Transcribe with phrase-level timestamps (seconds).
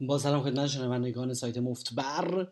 [0.00, 2.48] با سلام خدمت شنوندگان سایت مفتبر.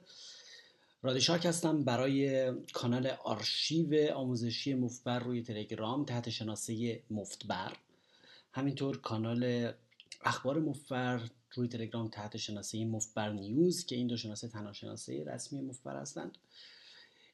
[1.03, 7.77] رادشاک هستم برای کانال آرشیو آموزشی مفتبر روی تلگرام تحت شناسه مفتبر.
[8.53, 9.73] همینطور کانال
[10.25, 11.21] اخبار مفتبر
[11.55, 16.39] روی تلگرام تحت شناسه مفتبر نیوز که این دو شناسه تنها شناسه رسمی مفتبر هستند.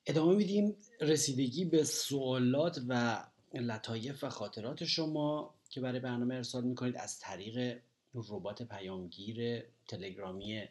[0.06, 3.24] ادامه میدیم رسیدگی به سوالات و
[3.54, 7.79] لطایف و خاطرات شما که برای برنامه ارسال می‌کنید از طریق
[8.14, 9.64] ربات پیامگیر
[9.96, 10.64] تلگرامی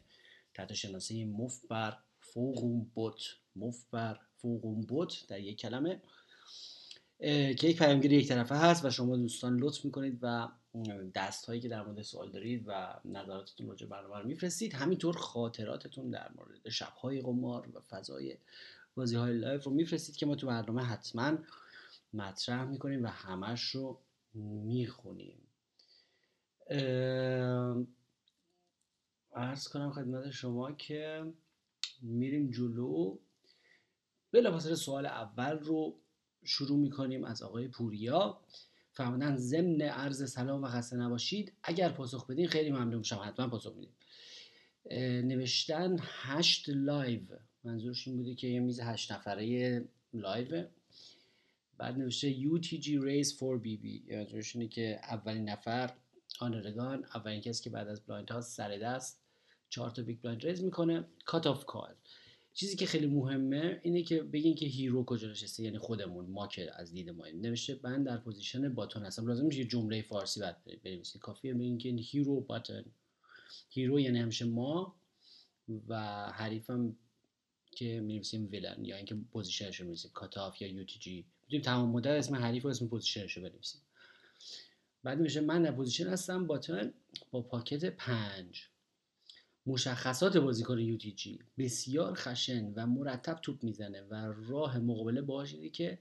[0.53, 3.21] تحت شناسه مف بر فوقون بوت.
[3.55, 6.01] مف بر فوقون بوت در یک کلمه.
[7.19, 10.47] که یک پیامگیر یک طرفه هست و شما دوستان لطف می‌کنید و
[11.15, 14.73] دست هایی که در مورد سوال دارید و نظراتتون راجع برنامه رو میفرستید.
[14.73, 18.37] همینطور خاطراتتون در مورد شبهای قمار و فضای
[18.95, 21.37] بازی های لایف رو میفرستید که ما تو برنامه حتما
[22.13, 23.99] مطرح می‌کنیم و همش رو
[24.33, 25.37] می‌خونیم.
[29.33, 31.33] عرض کنم خدمت شما که
[32.01, 33.17] میریم جلو.
[34.31, 35.99] بلافاصله سوال اول رو
[36.43, 38.41] شروع می‌کنیم از آقای پوریا.
[38.91, 41.53] فرمودن ضمن عرض سلام و خسته نباشید.
[41.63, 43.21] اگر پاسخ بدین خیلی ممنون میشم.
[43.25, 43.93] حتما پاسخ میدیم
[45.27, 47.21] نوشتن هشت live.
[47.63, 50.65] منظورش این بوده که یه میز هشت نفره live.
[51.77, 55.93] بعد نوشته UTG raise 4BB منظورش اینه که اولین نفر
[56.39, 59.20] under the gun اولین کسی که بعد از blind ها سر دست.
[59.71, 61.03] چهار تا big blind raise می‌کنه.
[61.25, 61.95] cut off call
[62.53, 66.71] چیزی که خیلی مهمه اینه که بگین که hero کجا نشسته یعنی خودمون ما که
[66.75, 67.79] از دید ما نوشته.
[67.83, 69.27] من در position button هستم.
[69.27, 71.53] لازم میشه جمله فارسی بعد بنویسید کافیه.
[71.53, 72.85] بگین که hero button.
[73.69, 74.95] hero یعنی همیشه ما
[75.87, 75.95] و
[76.31, 76.95] حریفم
[77.71, 78.85] که می‌نویسیم villain.
[78.85, 80.11] یا اینکه position ش رو می‌نویسیم.
[80.13, 83.81] cut off یا UTG می‌تونیم تمام مدت اسم حریف و اسم position ش رو بنویسیم.
[85.03, 86.47] بعد میشه من در position هستم.
[86.47, 86.93] button
[87.31, 88.70] با pocket پنج.
[89.65, 95.99] مشخصات بازیکن UTG بسیار خشن و مرتب توپ می‌زنه و راه مقابله باهاش اینه که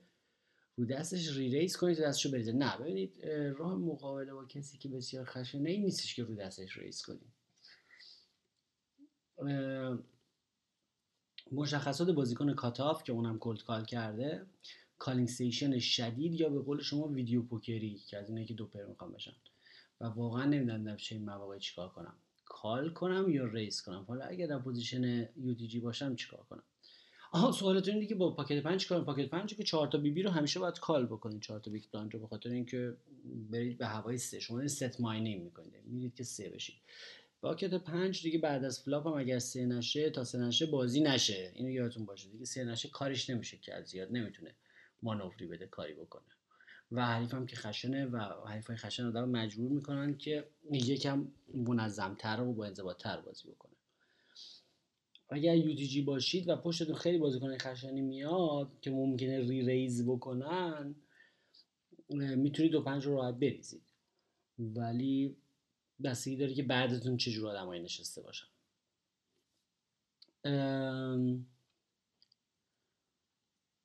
[0.76, 2.52] رو دستش reraise کنید تا دستشو بریزه.
[2.52, 3.26] نه ببینید
[3.58, 7.32] راه مقابله با کسی که بسیار خشنه این نیستش که رو دستش raise کنید
[11.52, 14.46] مشخصات بازیکن cut off که اونم cold call کرده
[14.98, 18.66] calling station شدید یا به قول شما video poker ی که از اینه که دو
[18.66, 19.32] pair می‌خوان بشن.
[20.00, 22.14] و واقعا نمی‌دونم چه مواقع چیکار کنم.
[22.52, 26.62] call کنم یا raise کنم؟ حالا اگر در position UTG باشم چیکار کنم؟
[27.32, 30.30] آها سوالتون اینه که با pocket 5 کنم pocket 5 که 4 تا BB رو
[30.30, 32.96] همیشه باید call بکنید 4 تا big blind رو به خاطر اینکه
[33.50, 34.40] برید به هوای سه.
[34.40, 36.76] شما set mining می‌کنید میرید که سه بشید.
[37.42, 41.52] pocket 5 دیگه بعد از flop هم اگر سه نشه تا سه نشه بازی نشه.
[41.54, 44.54] اینو یادتون باشه دیگه سه نشه کارش نمیشه که زیاد نمی‌تونه
[45.02, 46.39] مانوری بده کاری بکنه.
[46.92, 52.66] و حریفم که خشنه و حریفای خشن آدم مجبور می‌کنن که یکم منظمتر و با
[52.66, 53.72] انضباطتر بازی بکنه.
[55.28, 60.94] اگر UTG باشید و پشتتون خیلی بازیکن خشنی میاد که ممکنه reraise بکنن
[62.08, 63.82] می‌تونید دو پنج رو راحت بریزید.
[64.58, 65.36] ولی
[66.04, 68.46] بستگی داره که بعدتون چجور آدمایی نشسته باشن.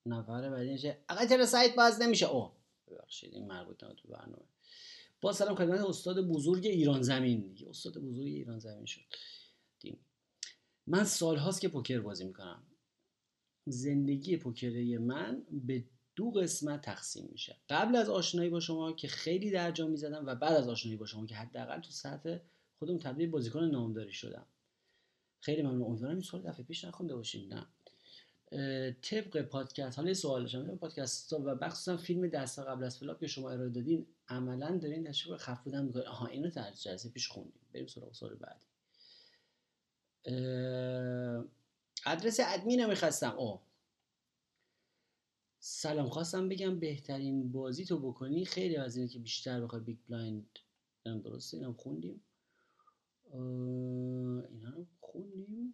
[0.05, 0.97] نفر بعدی میشه.
[1.09, 2.51] آقا چرا سایت باز نمیشه؟ او
[2.87, 4.45] ببخشید این مربوط تو برنامه.
[5.21, 7.57] با سلام خدمت استاد بزرگ ایران زمین.
[7.69, 9.01] استاد بزرگ ایران زمین شد.
[9.79, 9.99] دیم.
[10.87, 12.63] من سالهاست که پوکر بازی می‌کنم.
[13.65, 15.85] زندگی پوکری من به
[16.15, 17.57] دو قسمت تقسیم میشه.
[17.69, 21.25] قبل از آشنایی با شما که خیلی درجا می‌زدم و بعد از آشنایی با شما
[21.25, 22.37] که حداقل تو سطح
[22.79, 24.45] خودم تبدیل بازیکن نامداری شدم.
[25.39, 25.81] خیلی ممنون.
[25.81, 27.53] امیدوارم این سوال دفعه پیش نخونده باشیم.
[27.53, 27.67] نه.
[29.01, 33.51] طبق پادکست حالا سوال شما پادکست و بخصوصا فیلم دستا قبل از flop که شما
[33.51, 36.07] ارائه دادین عملا دارین تشویق خف بودن می‌کنین.
[36.07, 37.61] آها اینو در جلسه پیش خوندیم.
[37.73, 38.65] بریم سراغ سوال بعدی.
[42.05, 43.31] ادرس ادمین می‌خواستم.
[43.37, 43.59] او
[45.59, 50.59] سلام خواستم بگم بهترین بازی تو بکنی خیلی از اینه که بیشتر بخوای big blind
[51.05, 52.21] درسته؟ اینم خوندیم.
[53.33, 55.73] اینا رو خوندیم.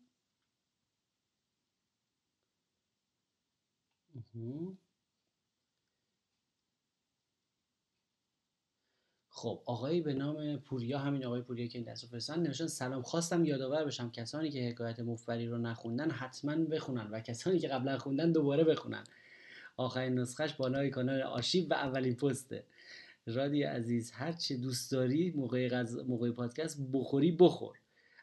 [9.30, 13.46] خب آقایی به نام پوریا همین آقای پوریا که این دست فرستن نوشتن سلام خواستم
[13.46, 18.32] یادآور بشم کسانی که حکایت مفبری رو نخوندن حتما بخونن و کسانی که قبلا خوندن
[18.32, 19.04] دوباره بخونن.
[19.78, 22.64] آخرین نسخهش بالای کانال آرشیو و اولین پسته.
[23.26, 25.98] رادی عزیز هر چه دوست داری موقع, غز...
[25.98, 27.78] موقع پادکست بخوری بخور.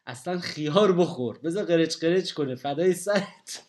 [0.07, 1.39] اصلا خیار بخور.
[1.39, 2.55] بذار قرچ قرچ کنه.
[2.55, 3.63] فدای سرت.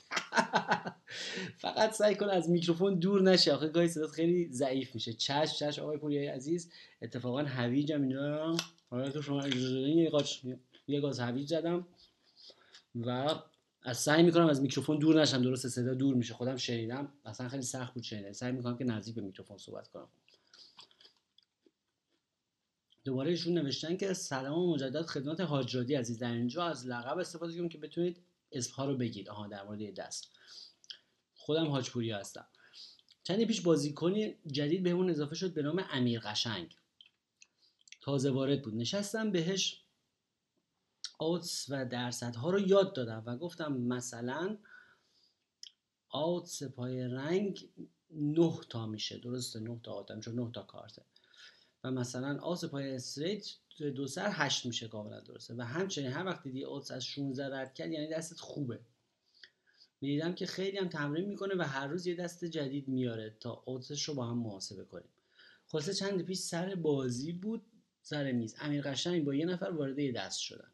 [1.58, 5.12] فقط سعی کن از میکروفون دور نشه آخه گاهی صدات خیلی ضعیف میشه.
[5.12, 6.70] چش چش آقای پوریای عزیز.
[7.02, 8.56] اتفاقا هویجم اینا
[8.90, 10.10] حالا تو شما اجازه
[10.86, 11.86] یه گاز هویج زدم
[12.94, 13.34] و
[13.82, 15.42] از سعی می‌کنم از میکروفون دور نشم.
[15.42, 16.34] درست صدا دور میشه.
[16.34, 17.12] خودم شنیدم.
[17.24, 20.08] اصلا خیلی سخت بود شنیدم سعی می‌کنم که نزدیک به میکروفون صحبت کنم.
[23.04, 26.18] دوباره ایشون نوشتن که سلام و مجدد خدمت حاجرادی عزیز.
[26.18, 28.16] در اینجا از لقب استفاده کنیم که بتونید
[28.52, 29.28] اسمها رو بگید.
[29.28, 30.30] آها در مورد دست.
[31.40, 32.46] خودم حاجپوری هستم.
[33.22, 36.76] چندی پیش بازیکنی جدید بهمون اضافه شد به نام امیر قشنگ.
[38.00, 38.74] تازه وارد بود.
[38.74, 39.84] نشستم بهش
[41.18, 44.58] آتس و درصدها رو یاد دادم و گفتم مثلا
[46.08, 47.68] آتس پای رنگ
[48.10, 49.18] نه تا میشه.
[49.18, 51.02] درسته؟ نه تا آتم چون نه تا کارته.
[51.84, 53.46] و مثلا آس پای استریت
[53.78, 55.54] دو سر هشت میشه کاملا درسته.
[55.54, 58.80] و همچنین هر وقت دیدی آتس از 16 رد کرد یعنی دستت خوبه.
[60.00, 64.08] می‌دیدم که خیلی هم تمرین می‌کنه و هر روز یه دست جدید میاره تا آتسش
[64.08, 65.08] رو با هم محاسبه کنیم.
[65.66, 67.62] خلاصه چند پیش سر بازی بود
[68.02, 68.56] سر میز.
[68.58, 70.70] امیر قشنگ با یه نفر وارد یه دست شدن.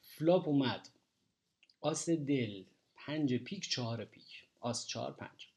[0.00, 0.88] flop اومد.
[1.80, 2.64] آس دل.
[2.94, 4.44] پنج پیک چهار پیک.
[4.60, 5.48] آس چهار پنج.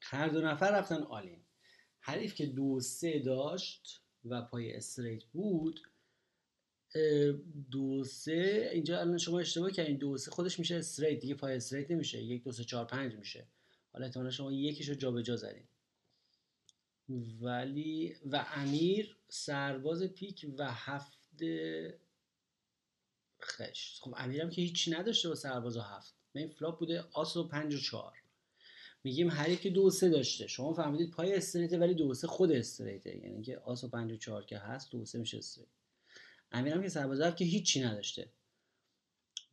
[0.00, 1.40] هر دو نفر رفتن all in
[2.00, 5.80] حریف که دو سه داشت و پای straight بود
[7.70, 9.96] دو سه اینجا الان شما اشتباه کردین.
[9.96, 12.22] دو سه خودش میشه straight دیگه پای straight نمیشه.
[12.22, 13.46] یک دو سه چهار پنج میشه.
[13.92, 15.64] حالا احتمالا شما یکیشو جابجا زدین.
[17.40, 21.98] ولی و امیر سرباز پیک و هفت
[23.42, 24.02] خشت.
[24.02, 26.14] خب امیرم که هیچی نداشته با سرباز و هفت.
[26.34, 28.12] این flop بوده آس و پنج و چهار.
[29.04, 30.46] میگیم هر که دو سه داشته.
[30.46, 33.88] شما فهمیدید پای straight ه ولی دو سه خود straight ه یعنی که آس و
[33.88, 35.68] پنج و چهار که هست دو سه میشه straight
[36.52, 38.32] امیرم که سرباز که هیچی نداشته.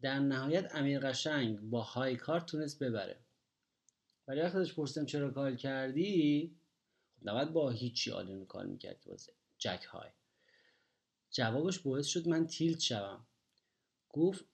[0.01, 3.19] در نهایت امیر قشنگ با high card تونست ببره.
[4.27, 6.55] ولی وقتی ازش پرسیدم چرا call کردی
[7.19, 10.09] خب نباید با هیچی all in call می‌کرد واسه jack high.
[11.31, 13.27] جوابش باعث شد من tilt شوم.
[14.09, 14.45] گفت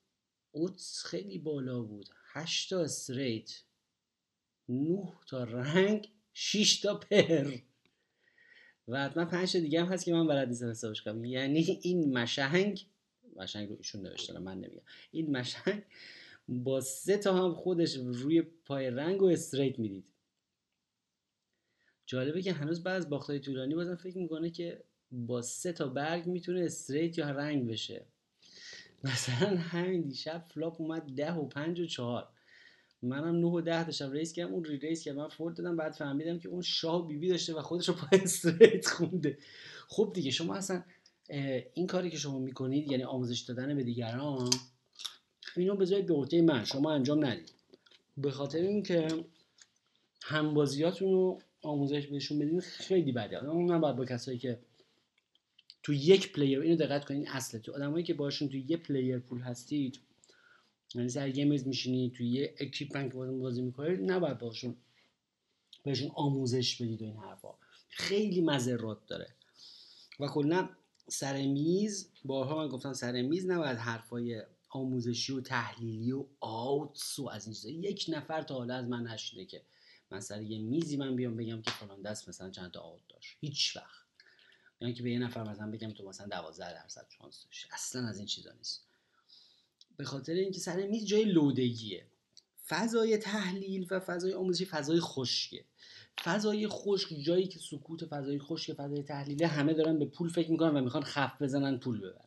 [0.51, 2.09] outs خیلی بالا بود.
[2.33, 3.61] هشتا straight
[4.69, 7.57] نه تا رنگ 6 تا پر.
[8.87, 11.25] و حتما پنج دیگه هم هست که من بلد نیستم حسابش کنم.
[11.25, 12.87] یعنی این مشنگ
[13.35, 14.81] مشنگ رو ایشون نوشتن من نمیگم.
[15.11, 15.83] این مشنگ
[16.47, 20.05] با سه تا هم خودش روی پای رنگ و straight می‌دید.
[22.05, 26.27] جالبه که هنوز بعد از باختای طولانی بازم فکر می‌کنه که با سه تا برگ
[26.27, 28.05] می‌تونه straight یا رنگ بشه.
[29.03, 32.29] مثلا همین دیشب flop اومد ده و پنج و چهار.
[33.05, 36.39] منم 9 و 10 داشتم raise کردم اون reraise کردم من fold دادم بعد فهمیدم
[36.39, 39.37] که اون شاه بی بی داشته و خودش رو پای straight خونده.
[39.87, 40.83] خب دیگه شما اصلا
[41.73, 44.49] این کاری که شما می‌کنید یعنی آموزش دادن به دیگران
[45.57, 47.51] اینو بذارید به عهده من شما انجام ندید.
[48.17, 49.07] به خاطر اینکه
[50.23, 53.45] همبازیاتون رو آموزش بهشون بدین خیلی بده.
[53.45, 54.59] اون باید با کسایی که
[55.83, 57.73] تو یک player اینو دقت کنین اصله تو.
[57.73, 59.99] آدمایی که باشون تو یک player pool هستید
[60.95, 64.75] یعنی سر یه میز میشینید توی یه اکیپمنت که بازی می‌کنید نباید باشون
[65.83, 67.53] بهشون آموزش بدید و این حرفا.
[67.89, 69.35] خیلی مذرات داره.
[70.19, 70.69] و کلا
[71.07, 77.29] سر میز بارها من گفتم سر میز نباید حرفای آموزشی و تحلیلی و آوتس و
[77.29, 77.69] از این چیزا.
[77.69, 79.61] یک نفر تا حالا از من نشده که
[80.11, 83.37] من سر یه میزی من بیام بگم که فلان دست مثلا چند تا آوت داشت.
[83.39, 84.05] هیچ وقت.
[84.81, 87.69] یعنی که به یه نفر مثلا بگم تو مثلا 12 درصد شانس داشتی.
[87.71, 88.83] اصلا از این چیزا نیست.
[89.97, 92.05] به خاطر اینکه سر میز جای لودگیه.
[92.67, 95.65] فضای تحلیل و فضای آموزشی فضای خشکه.
[96.23, 100.77] فضای خشک جایی که سکوت فضای خشک فضای تحلیله همه دارن به پول فکر می‌کنن
[100.77, 102.25] و می‌خوان خف بزنن پول ببرن.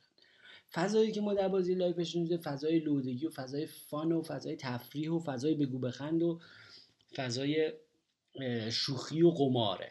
[0.72, 2.04] فضایی که ما در بازی live
[2.44, 6.40] فضای لودگی و فضای fun و فضای تفریح و فضای بگو بخند و
[7.14, 7.72] فضای
[8.70, 9.90] شوخی و قماره.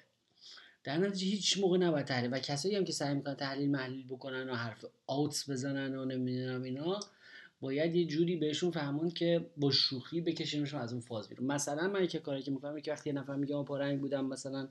[0.84, 2.34] در نتیجه هیچ موقع نباید تحلیل.
[2.34, 6.64] و کسایی هم که سعی می‌کنن تحلیل محلیل بکنن و حرف outs بزنن و نمی‌دونم
[6.64, 7.00] اینا
[7.62, 11.48] باید یه جوری بهشون فهمون که با شوخی بکشیمشون از اون فاز بیرون.
[11.48, 14.68] مثلا من که کاری که می‌کنم که وقتی یه نفر میگه ما رنگ بودم مثلا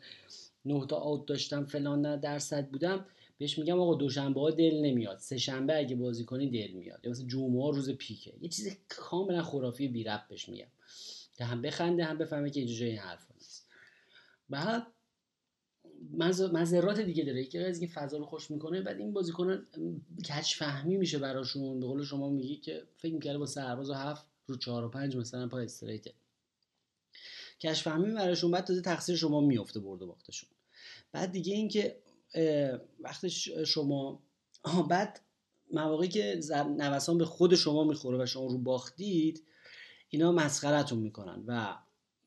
[0.64, 3.06] نه تا آوت داشتم فلان درصد بودم
[3.38, 5.18] بهش میگم آقا دوشنبه ها دل نمیاد.
[5.18, 7.00] سه شنبه اگه بازی کنی دل میاد.
[7.04, 8.32] یا مثلا جمعه روز پیکه.
[8.40, 10.66] یه چیز کاملا خرافی بی رب بهش میگم.
[11.38, 13.68] که هم بخنده هم بفهمه که اینجا این حرف نیست.
[14.50, 14.86] بعد
[16.52, 17.42] مذرات دیگه داره.
[17.42, 19.66] یکی از اینکه فضا رو خوش می‌کنه بعد این بازیکنان
[20.28, 21.80] کچ فهمی میشه براشون.
[21.80, 25.16] به قول شما میگی که فکر می‌کرده با سرباز و هفت رو چهار و پنج
[25.16, 26.12] مثلا پای استریته
[27.60, 30.48] کش فهمی براشون بعد تازه تقصیر شما میفته برد و باختشون.
[31.12, 31.98] بعد دیگه اینکه
[33.00, 33.30] وقتی
[33.66, 34.22] شما
[34.88, 35.20] بعد
[35.72, 36.40] مواقعی که
[36.78, 39.42] نوسان به خود شما می‌خوره و شما رو باختید
[40.08, 41.44] اینا مسخرتون می‌کنن.
[41.46, 41.76] و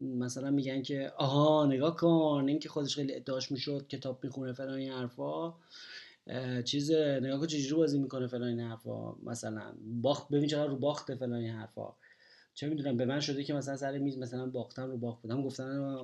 [0.01, 4.73] مثلا میگن که آها نگاه کن این که خودش خیلی ادعاش می‌شد کتاب می‌خونه فلان
[4.73, 5.53] این حرفا.
[6.65, 9.11] چیز نگاه کن چجوری بازی می‌کنه فلان این حرفا.
[9.13, 11.93] مثلا باخت ببین چرا رو باخته فلان این حرفا.
[12.53, 15.97] چه می‌دونم به من شده که مثلا سر میز مثلا باختم رو باخت بودم گفتن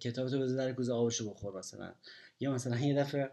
[0.00, 1.92] کتاب تو بذار در کوزه آبشو بخور مثلا.
[2.40, 3.30] یا مثلا یه دفعه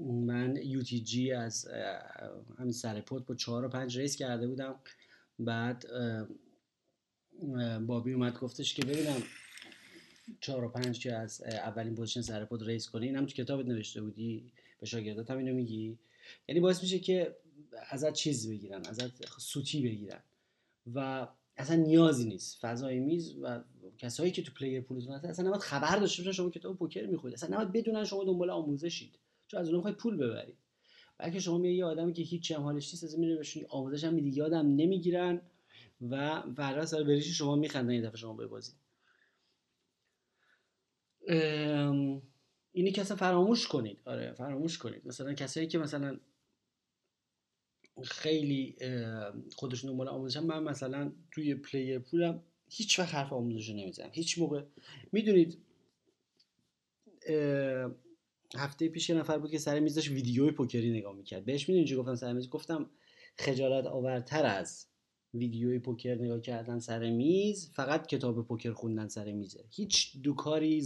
[0.00, 1.68] من جی از
[2.58, 4.74] همین سر پوت با چهار و پنج ریس کرده بودم.
[5.38, 5.86] بعد
[7.86, 9.22] بابی اومد گفتش که ببینم
[10.40, 14.02] چهار و پنج که از اولین position سر pot raise کنی اینم تو کتابت نوشته
[14.02, 15.98] بودی؟ به شاگردات هم اینو میگی؟
[16.48, 17.36] یعنی باعث میشه که
[17.90, 20.22] ازت چیز بگیرن ازت سوتی بگیرن
[20.94, 22.58] و اصلا نیازی نیست.
[22.60, 23.60] فضای میز و
[23.98, 27.06] کسایی که تو player pool تون هستن اصلا نباید خبر داشته باشن شما کتاب پوکر
[27.06, 27.34] می‌خونید.
[27.34, 29.18] اصلا نباید بدونن شما دنبال آموزشید.
[29.48, 30.56] چون از اونها می‌خواید پول ببرید.
[31.18, 34.30] بلکه شما یه آدمی که هیچ هم حالیش نیست از میره بهشون آموزش هم میدی.
[34.30, 35.40] یادم نمی‌گیرن.
[36.00, 38.72] و فردا سر بریش شما میخندن یه دفعه شما بازی.
[42.72, 43.98] اینی که اصلا فراموش کنید.
[44.04, 45.06] آره فراموش کنید.
[45.06, 46.20] مثلا کسایی که مثلا
[48.02, 48.76] خیلی
[49.56, 54.10] خودشون دنبال آموزشن من مثلا توی پلیر پولم هیچ وقت حرف آموزش رو نمی‌زنم.
[54.12, 54.62] هیچ موقع.
[55.12, 55.58] می‌دونید
[58.56, 61.44] هفته پیش یه نفر بود که سر میز داشت ویدیوی پوکری نگاه می‌کرد.
[61.44, 62.90] بهش می‌دونی چی گفتم؟ سر میز گفتم
[63.38, 64.86] خجالت آورتر از
[65.34, 70.82] ویدیوی پوکر نگاه کردن سر میز فقط کتاب پوکر خوندن سر میزه هیچ دوکاری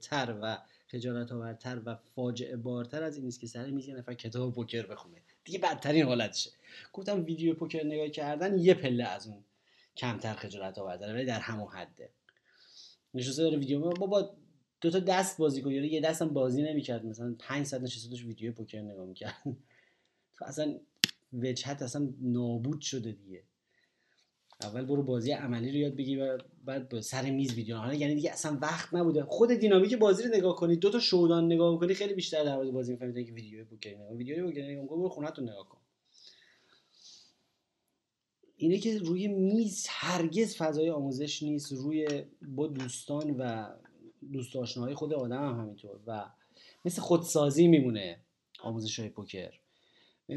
[0.00, 4.14] تر و خجالت آورتر و فاجعه بارتر از این نیست که سر میز یه نفر
[4.14, 5.22] کتاب پوکر بخونه.
[5.44, 6.50] دیگه بدترین حالتشه.
[6.92, 9.44] گفتم ویدیو پوکر نگاه کردن یه پله از اون
[9.96, 12.10] کمتر خجالت آورتره ولی در همون حده.
[13.14, 14.34] نشسته داره ویدیو بابا
[14.80, 17.06] دو تا دست بازی کنی یه دستم بازی نمی‌کرد.
[17.06, 19.34] مثلا 5 ساعت نشسته داشت ویدیو پوکر نگاه می‌کرد.
[20.38, 20.78] تو اصلا
[21.32, 23.42] وجهت اصلا نابود شده دیگه.
[24.64, 27.76] اول برو بازی عملی رو یاد بگی و بعد به سر میز ویدیو.
[27.76, 29.24] حالا یعنی دیگه اصلا وقت نبوده.
[29.24, 32.92] خود دینامیک بازی رو نگاه کنی دو تا شودان نگاه کنی خیلی بیشتر در بازی
[32.92, 35.78] می‌فهمید که ویدیو پوکر نگاه ویدیو پوکر نگاه برو خونه‌تون نگاه کن.
[38.56, 41.72] اینه که روی میز هرگز فضای آموزش نیست.
[41.72, 43.66] روی با دوستان و
[44.32, 46.00] دوست آشناهای خود آدم هم همینطور.
[46.06, 46.30] و
[46.84, 48.20] مثل خودسازی میمونه
[48.60, 49.61] آموزش های پوکر.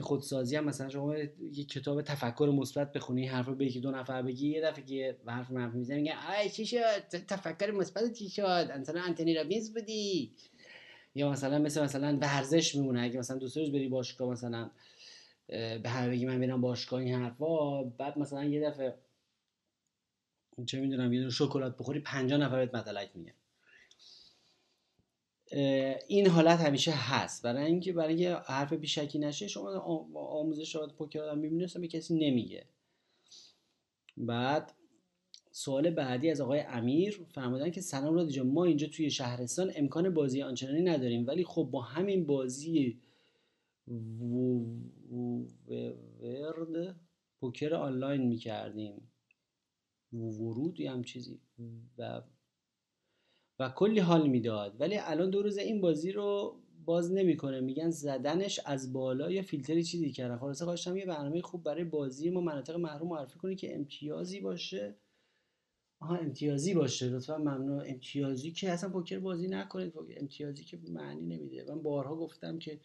[0.01, 4.50] خودسازی هم مثلا شما یه کتاب تفکر مثبت بخونی حرف به یکی دو نفر بگی
[4.50, 9.01] یه دفعه که حرف منفی می‌زنه میگه آی چی شد؟ تفکر مثبت چی شد؟ مثلا
[9.01, 10.32] انتونی رابینز بودی.
[11.15, 14.72] یا مثلا مثل مثلا ورزش میمونه اگه مثلا دوست روز بری باشگاه مثلا
[15.48, 18.96] به همه بگی من میرم باشگاه این حرفا بعد مثلا یه دفعه
[20.65, 23.34] چه می‌دونم یه شکلات بخوری 50 نفر بهت مطلق میگن.
[26.08, 27.44] این حالت همیشه هست.
[27.44, 29.70] برای اینکه برای اینکه حرف بیشکی نشه شما
[30.14, 32.66] آموزش پوکر آدم می‌بینید به کسی نمیگه.
[34.18, 34.74] بعد
[35.52, 40.42] سوال بعدی از آقای امیر فرمودن که سلام رادی ما اینجا توی شهرستان امکان بازی
[40.42, 43.02] آنچنانی نداریم ولی خب با همین بازی
[46.22, 46.96] ورد
[47.40, 49.12] پوکر آنلاین می‌کردیم.
[50.14, 51.40] ورود یا هم چیزی.
[51.98, 52.22] و
[53.60, 54.82] و کلی حال می‌داد.
[54.82, 57.60] ولی الان دو روز این بازی رو باز نمی‌کنه.
[57.60, 62.30] میگن زدنش از بالا یا فیلتری چیزی کردن خلاصه خواستم یه برنامه خوب برای بازی
[62.30, 64.96] ما مناطق محروم معرفی کنی که امتیازی باشه.
[66.00, 67.10] آها امتیازی باشه.
[67.10, 67.84] لطفا ممنون.
[67.88, 69.94] امتیازی که اصلا پوکر بازی نکنید.
[70.18, 71.66] امتیازی که معنی نمیده.
[71.70, 72.80] من بارها گفتم که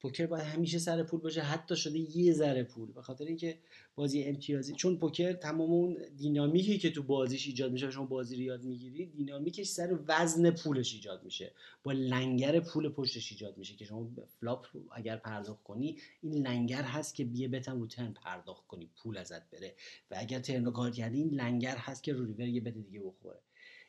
[0.00, 2.92] پوکر باید همیشه سر پول باشه حتی شده یه ذره پول.
[2.92, 3.58] به خاطر اینکه
[3.94, 8.42] بازی امتیازی چون پوکر تمام اون دینامیکی که تو بازیش ایجاد میشه شما بازی رو
[8.42, 11.52] یاد می‌گیری دینامیکش سر وزن پولش ایجاد میشه.
[11.82, 17.14] با لنگر پول پشتش ایجاد میشه که شما flop اگر پرداخت کنی این لنگر هست
[17.14, 19.74] که یه bet م رو turn پرداخت کنی پول ازت بره.
[20.10, 23.00] و اگر turn رو call کردی این لنگر هست که رو river یه bet دیگه
[23.00, 23.38] بخوره.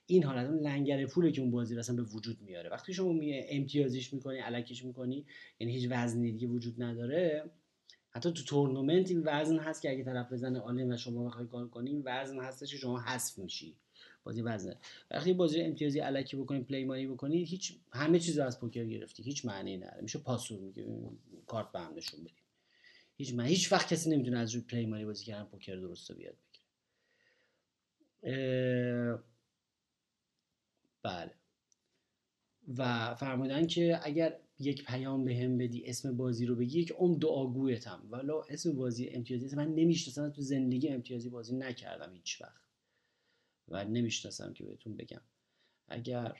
[0.09, 2.69] این حالت اون لنگر پوله که اون بازی اصلا به وجود میاره.
[2.69, 5.25] وقتی شما می امتیازیش می‌کنی الکیش می‌کنی
[5.59, 7.49] یعنی هیچ وزنی دیگه وجود نداره
[8.11, 11.47] حتی تو تورنمنت این وزن هست که اگه طرف بزنه all in و شما بخوای
[11.47, 13.75] call کنی وزن هستش که شما حذف میشی.
[14.23, 14.75] بازی وزنه.
[15.11, 19.23] وقتی بازی امتیازی الکی بکنی play money بکنی هیچ همه چیز از پوکر گرفتی.
[19.23, 20.01] هیچ معنی نداره.
[20.01, 20.85] میشه پاسور دیگه
[21.47, 22.33] کارت به هم نشون بدیم
[23.17, 26.35] هیچ من هیچ وقت کسی نمی‌تونه از روی play money بازی کردن پوکر درست یاد
[28.23, 29.19] بگیره.
[31.03, 31.33] بله.
[32.77, 37.15] و فرمودن که اگر یک پیام به هم بدی اسم بازی رو بگی یک ام
[37.19, 42.61] دعاگویتم ولی اسم بازی امتیازی من نمی‌شناسم تو زندگی امتیازی بازی نکردم هیچ وقت.
[43.67, 45.21] و نمی‌شناسم که بهتون بگم.
[45.87, 46.35] اگر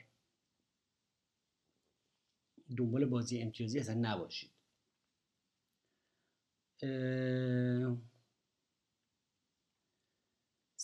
[2.76, 4.50] دنبال بازی امتیازی اصلا نباشید.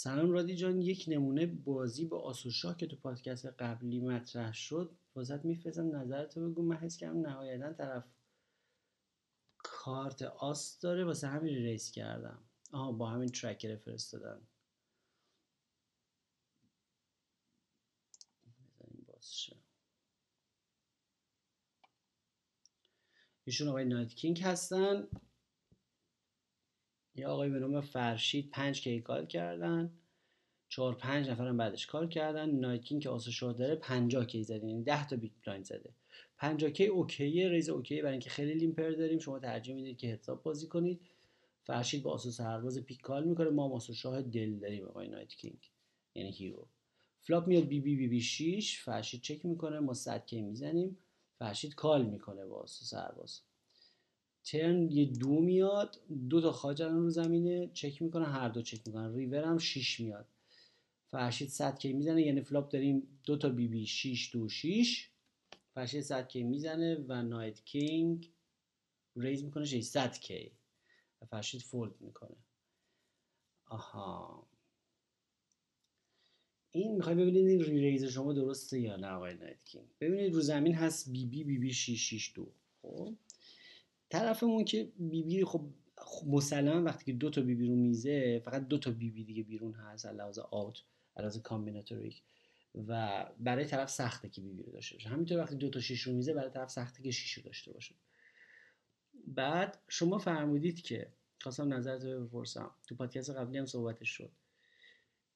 [0.07, 5.45] سلام رادی جان یک نمونه بازی با آسوشا که تو پادکست قبلی مطرح شد واسط
[5.45, 6.63] میفرستم نظرتو بگو.
[6.63, 8.05] من حس کردم نهایتا طرف
[9.59, 12.39] کارت آس داره واسه همین ریس کردم.
[12.73, 14.41] آها با همین ترکر فرستادن.
[23.45, 25.09] ایشون آقای نایت کینگ هستن.
[27.17, 29.91] یا آقای به نام فرشید پنج k call کردن.
[30.69, 32.51] چهار پنج نفرم بعدش call کردن.
[32.51, 35.95] Night King که آسو شاه داره 50 k زده یعنی 10 تا big blind زده.
[36.39, 39.19] 50 k OK ه raise OK ه برای اینکه خیلی limper داریم.
[39.19, 41.01] شما ترجیح می‌دید که حساب بازی کنید.
[41.65, 43.51] فرشید با آسو سرباز پیک call می‌کنه.
[43.51, 45.71] ما آسو شاه دل داریم آقای Night King
[46.15, 46.69] یعنی hero.
[47.23, 49.81] flop میاد بی بی بی بی 6 فرشید چک می‌کنه.
[49.81, 50.99] ما 100 k می‌زنیم.
[51.39, 53.41] فرشید call می‌کنه با آسو سرباز.
[54.47, 56.01] turn یه دو میاد
[56.31, 59.15] دو تا خاج رو زمینه چک می‌کنه هر دو چک می‌کنن.
[59.15, 60.29] ریور هم 6 میاد.
[61.09, 65.11] فرشید 100 K می‌زنه یعنی flop داریم دو تا بی بی 6 دو 6
[65.75, 68.33] فرشید 100 K می‌زنه و نایت کینگ
[69.17, 70.53] raise می‌کنه 600 K.
[71.23, 72.37] و فرشید fold می‌کنه.
[73.67, 74.47] آها.
[76.71, 80.75] این می‌خوای ببینید این re-raise شما درسته یا نه آقای نایت کینگ؟ ببینید رو زمین
[80.75, 83.15] هست بی بی بی بی 6 2 خب؟
[84.09, 85.67] طرفمون که بی بی خب
[86.27, 89.43] مسلما وقتی که دو تا بی بی رو میزه فقط دو تا بی بی دیگه
[89.43, 90.83] بیرون هست علاوه out
[91.17, 92.23] علاوه combinatoric
[92.89, 95.09] و برای طرف سخته که بی بی رو داشته باشه.
[95.09, 97.95] همینطور وقتی دو تا شیش رو میزه برای طرف سخته که شیش رو داشته باشه.
[99.27, 102.71] بعد شما فرمودید که خواستم نظرت رو بپرسم.
[102.89, 104.31] تو پادکست قبلی هم صحبتش شد.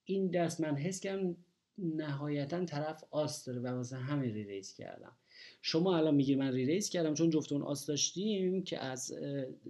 [0.05, 1.37] این دست من حس کردم
[1.81, 5.13] نهایتا طرف آس داره و واسه همین raise کردم.
[5.63, 9.15] شما الان میگی من ریریز کردم چون جفتون آس داشتیم که از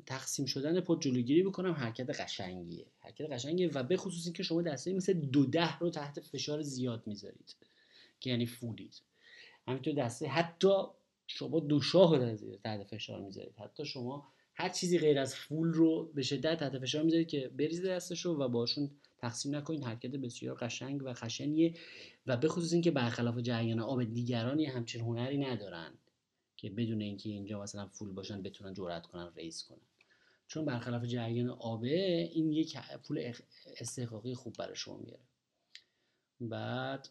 [0.07, 2.87] تقسیم شدن پد جلوگیری بکنم حرکت قشنگیه.
[2.99, 7.03] حرکت قشنگیه و به خصوص اینکه شما دسته مثل دو ده رو تحت فشار زیاد
[7.07, 7.57] می‌ذارید
[8.21, 8.95] که یعنی فولید.
[9.69, 10.75] همینطور دسته حتی
[11.27, 13.55] شما دو شاه رو تحت فشار می‌ذارید.
[13.59, 17.85] حتی شما هر چیزی غیر از فول رو به شدت تحت فشار می‌ذارید که بریز
[17.85, 18.91] دستش رو و باشون
[19.21, 21.75] تقسیم نکنید حرکت بسیار قشنگ و خشنیه
[22.27, 25.99] و به خصوص اینکه برخلاف جریان آب دیگرانی همچین هنری ندارن
[26.57, 29.87] که بدون اینکه اینجا مثلا فول باشن بتونن جرأت کنن ریس کنن.
[30.47, 33.33] چون برخلاف جریان آبه این یک پول
[33.81, 35.25] استحقاقی خوب برای شما میاره.
[36.41, 37.09] بعد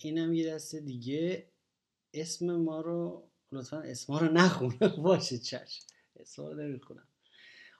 [0.00, 1.48] اینم یه دسته دیگه.
[2.14, 5.86] اسم ما رو لطفا اسم ما رو نخونه باشه چشم.
[6.16, 7.08] اسم رو نمی‌خونم.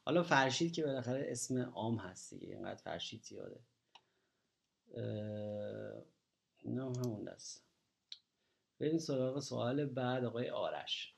[0.04, 3.60] حالا فرشید که بالاخره اسم عام هست دیگه اینقدر فرشید زیاده.
[6.64, 7.62] نه همون دست.
[8.80, 11.14] بریم سراغ سوال بعد آقای آرش.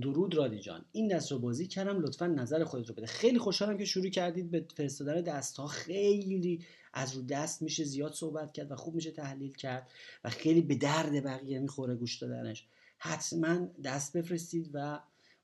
[0.00, 0.84] درود رادی جان.
[0.92, 3.06] این دست رو بازی کردم لطفا نظر خودت رو بده.
[3.06, 8.12] خیلی خوشحالم که شروع کردید به فرستادن دست ها خیلی از رو دست میشه زیاد
[8.12, 9.90] صحبت کرد و خوب میشه تحلیل کرد
[10.24, 12.66] و خیلی به درد بقیه می‌خوره گوش دادنش.
[12.98, 15.00] حتما دست بفرستید و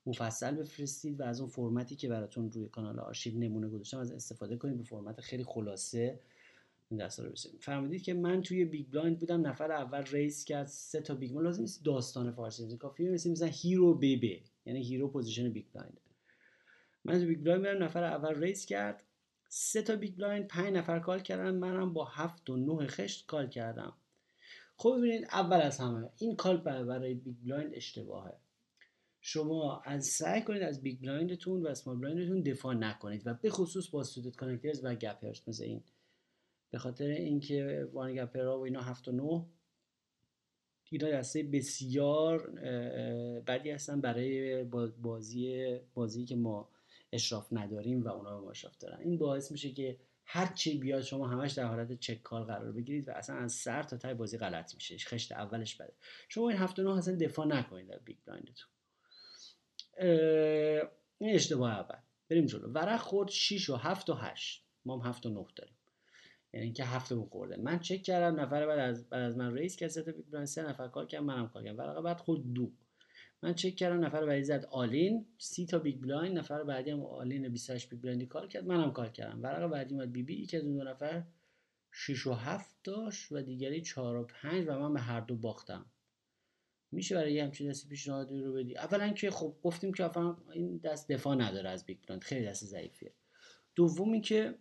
[0.06, 4.56] مفصل بفرستید و از اون فرمتی که براتون روی کانال آرشیو نمونه گذاشتم از استفاده
[4.56, 6.20] کنید به فرمت خیلی خلاصه
[6.90, 10.66] این دستا رو بسید فهمیدید که من توی big blind بودم نفر اول raise کرد
[10.66, 15.08] سه تا big blind لازم نیست داستان فارسی کافیه مثل مثلا Hero BB یعنی Hero
[15.08, 16.00] position big blind
[17.04, 19.04] من تو big blind میرم نفر اول raise کرد
[19.56, 21.54] سه تا big blind پنج نفر call کردن.
[21.54, 23.92] منم با هفت و نه خشت call کردم.
[24.76, 28.32] خب ببینید اول از همه این call برای big blind اشتباهه.
[29.26, 33.34] شما از سعی کنید از big blind تون و small blind تون دفاع نکنید و
[33.34, 35.82] به خصوص با suited connectors و gappers مثل این.
[36.70, 39.46] به خاطر اینکه one gapper ها و اینا هفت و نه
[40.90, 42.50] اینا دسته بسیار
[43.40, 44.64] بدی هستن برای
[45.02, 46.68] بازی بازی که ما
[47.12, 49.00] اشراف نداریم و اونا ما اشراف دارن.
[49.00, 53.08] این باعث میشه که هر چی بیاد شما همش در حالت چک کال قرار بگیرید
[53.08, 54.96] و اصلا از سر تا تای بازی غلط میشه.
[54.98, 55.92] خشت اولش بده.
[56.28, 58.73] شما این هفت و نه اصلا دفاع نکنید در بیگ بلایندتون.
[61.18, 61.98] این اشتباه اول.
[62.30, 62.68] بریم جلو.
[62.68, 65.74] ورق خورد 6 و 7 و 8 ما هم 7 و 9 داریم.
[66.52, 67.56] یعنی اینکه هفته خورده.
[67.56, 70.88] من چک کردم نفر بعد از بعد از من رئیس کسی بیگ بلایند سه نفر
[70.88, 71.78] کار کردم منم کار کردم.
[71.78, 72.70] ورقه بعد خورد دو.
[73.42, 75.26] من چک کردم نفر بعدی زد آلین.
[75.38, 76.38] سی تا بیگ بلایند.
[76.38, 78.66] نفر بعدی هم آلین 28 بیگ بلایندی کار کرد.
[78.66, 79.42] منم کار کردم.
[79.42, 80.34] ورقه بعدی اومد بی بی.
[80.34, 81.22] یکی از اون دو نفر
[81.90, 85.86] 6 و 7 داشت و دیگری 4 و 5 و من به هر دو باختم.
[86.94, 91.12] میشه برای همچین دستی پیشنهادی رو بدی؟ اولا که خب گفتیم که اولا این دست
[91.12, 93.12] دفاع نداره از big blind خیلی دست ضعیفیه.
[93.74, 94.54] دومی که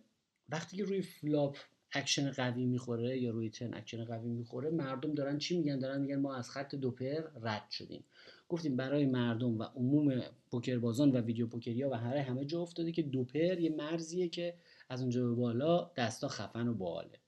[0.48, 1.58] وقتی که روی flop
[1.92, 6.20] action قوی می‌خوره یا روی turn action قوی می‌خوره مردم دارن چی میگن؟ دارن میگن
[6.20, 8.04] ما از خط دو pair رد شدیم.
[8.48, 12.92] گفتیم برای مردم و عموم پوکر بازان و ویدیو پوکریا و هر همه جا افتاده
[12.92, 14.54] که دو pair یه مرزیه که
[14.88, 17.23] از اونجا به بالا دستا خفن و باله.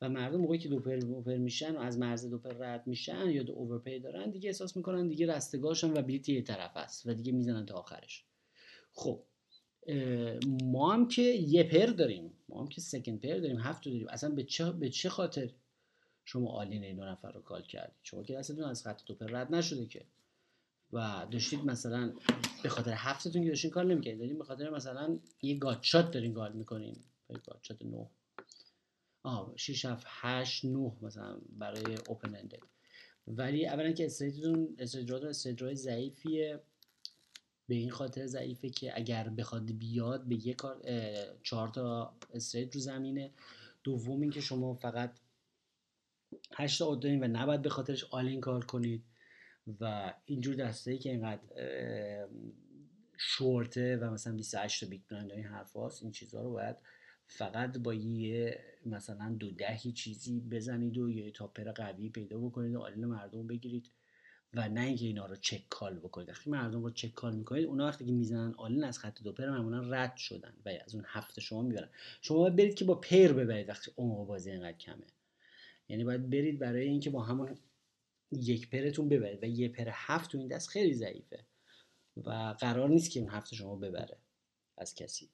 [0.00, 2.86] و مردم موقعی که دو pair دو pair میشن و از مرز دو pair رد
[2.86, 7.06] میشن یا دو overpair دارن دیگه احساس می‌کنن دیگه رستگاهشون و بلیت یه طرف است
[7.06, 8.24] و دیگه می‌زنن تا آخرش.
[8.92, 9.24] خب
[10.62, 12.32] ما هم که یه pair داریم.
[12.48, 14.08] ما هم که second pair داریم هفت داریم.
[14.08, 15.50] اصلا به چه, به چه خاطر
[16.24, 19.26] شما all-in این دو نفر رو call کردید؟ شما که دستتون از خط دو pair
[19.26, 20.04] رد نشده که.
[20.92, 22.12] و داشتید مثلا
[22.62, 26.52] به خاطر هفتتون که داشتین call نمی‌کنید دارین به خاطر مثلا یه gutshot دارین call
[26.52, 26.96] می‌کنین.
[27.28, 28.06] gutshot 9
[29.28, 32.62] آه 6 7 8 9 مثلا برای open-ended
[33.26, 36.60] ولی اولا که straight تون straight تون straight ضعیفیه.
[37.66, 40.82] به این خاطر ضعیفه که اگر بخواد بیاد به یک کارت
[41.42, 43.30] چهار تا straight رو زمینه.
[43.84, 45.18] دوم اینکه شما فقط
[46.54, 49.04] 8 تا دارین و نباید به خاطرش all-in call کنید
[49.80, 51.42] و اینجور دسته ای که اینقدر
[53.18, 56.76] شورته و مثلا 28 تا big blind این حرف هاست این چیزها رو باید
[57.28, 62.74] فقط با یه مثلا دو دهی چیزی بزنید و یه top pair قوی پیدا بکنید
[62.74, 63.90] و all-in مردم بگیرید
[64.54, 66.28] و نه اینکه اینا رو check call بکنید.
[66.28, 69.50] وقتی مردم رو check call می‌کنید اونا وقتی که می‌زنن all-in از خط دو pair
[69.50, 71.90] معمولا رد شدن و از اون هفته شما می‌برن.
[72.20, 75.06] شما باید برید که با pair ببرید وقتی عمق بازی اینقدر کمه.
[75.88, 77.58] یعنی باید برید برای اینکه با همون
[78.32, 81.46] یک pair تون ببرید و یه pair هفت تو این دست خیلی ضعیفه
[82.16, 84.18] و قرار نیست که اون هفته شما ببره
[84.78, 85.30] از کسی.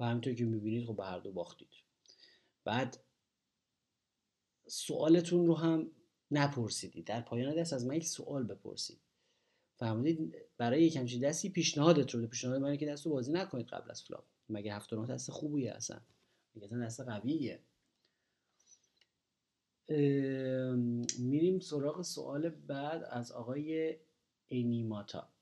[0.00, 1.68] و همینطور که می‌بینید خب به هر دو باختید.
[2.64, 3.04] بعد
[4.66, 5.90] سوالتون رو هم
[6.30, 7.06] نپرسیدید.
[7.06, 9.00] در پایان دست از من یک سوال بپرسید.
[9.76, 14.02] فهمیدید برای یک همچین دستی پیشنهادت رو پیشنهاد من که دست بازی نکنید قبل از
[14.02, 16.00] flop مگه هفت دست خوبیه اصلا؟
[16.54, 17.60] مگه اصلا دست قویه؟
[21.18, 23.96] میریم سراغ سوال بعد از آقای
[24.48, 25.32] اینیماتا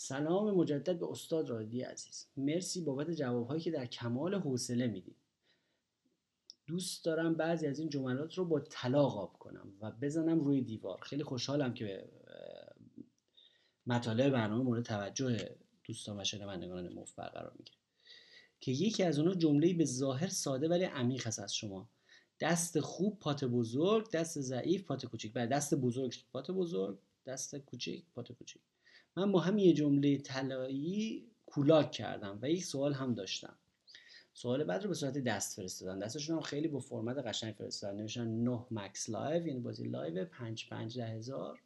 [0.00, 2.26] سلام مجدد به استاد رادی عزیز.
[2.36, 5.16] مرسی بابت جوابهایی که در کمال حوصله می‌دید
[6.66, 11.00] دوست دارم بعضی از این جملات رو با طلاق آب کنم و بزنم روی دیوار.
[11.02, 12.08] خیلی خوشحالم که
[13.86, 17.78] مطالب برنامه مورد توجه دوستان و شنوندگان مفت برقرار می‌گیره.
[18.60, 21.88] که یکی از اونها جمله‌ای به ظاهر ساده ولی عمیق است از شما.
[22.40, 25.32] دست خوب pot بزرگ دست ضعیف pot کوچیک.
[25.32, 28.62] بله دست بزرگ pot بزرگ دست کوچیک pot کوچیک.
[29.16, 33.54] من با هم یه جمله طلایی کولاک کردم و یک سوال هم داشتم.
[34.34, 35.98] سوال بعد رو به صورت دست فرستادن.
[35.98, 37.96] دستشون هم خیلی با فرمت قشنگ فرستادن.
[37.96, 41.60] نوشتن 9 max live یعنی بازی live 5 5 ده هزار.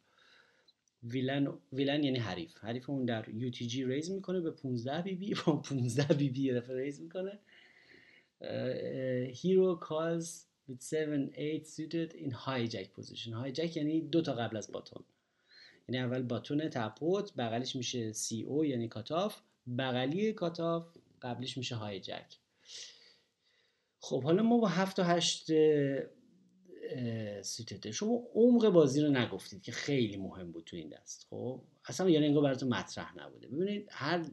[1.03, 2.57] villain villain یعنی حریف.
[2.57, 7.39] حریف اون در UTG raise می‌کنه به 15 BB با 15 BB raise می‌کنه.
[9.33, 13.31] Hero calls with 7 8 suited in hijack position.
[13.43, 15.03] Hijack یعنی دو تا قبل از button.
[15.87, 19.41] یعنی اول button تپوت بغلیش میشه CO یعنی cutoff
[19.77, 22.37] بغلی cutoff قبلیش میشه hijack
[23.99, 25.51] خب حالا ما با 7 تا 8
[27.41, 31.27] suited ه شما عمق بازی رو نگفتید که خیلی مهم بود تو این دست.
[31.29, 33.47] خب اصلا یعنی انگار براتون مطرح نبوده.
[33.47, 34.25] ببینید هر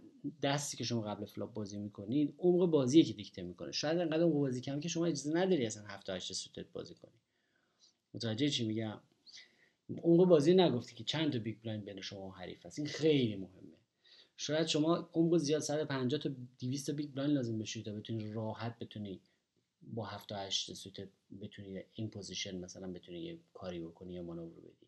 [0.43, 3.73] دستی که شما قبل flop بازی می‌کنید عمق بازی که دیکته می‌کنه.
[3.73, 6.95] شاید انقدر عمق بازی کم که شما اجازه نداری اصلا 7 تا 8 suited بازی
[6.95, 7.21] کنی.
[8.15, 9.01] متوجه چی میگم؟
[9.99, 12.79] عمق بازی نگفتی که چند تا big blind بین شما حریف هست.
[12.79, 13.77] این خیلی مهمه.
[14.37, 18.79] شاید شما عمق زیاد 150 تا 200 تا big blind لازم بشه تا بتونی راحت
[18.79, 19.21] بتونی
[19.83, 21.09] با 7 تا 8 suited
[21.41, 24.87] بتونی این position مثلا بتونی یه کاری بکنی یا مانور بدی.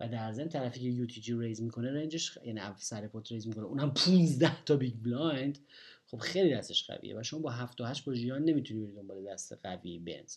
[0.00, 3.64] و در ضمن طرفی که UTG raise می‌کنه range ش یعنی سر pot raise می‌کنه.
[3.64, 5.58] اونم 15 تا big blind
[6.06, 9.24] خب خیلی دستش قویه و شما با 7 تا 8 با ژیان نمی‌تونی بری دنبال
[9.24, 10.36] دست قوی بنز.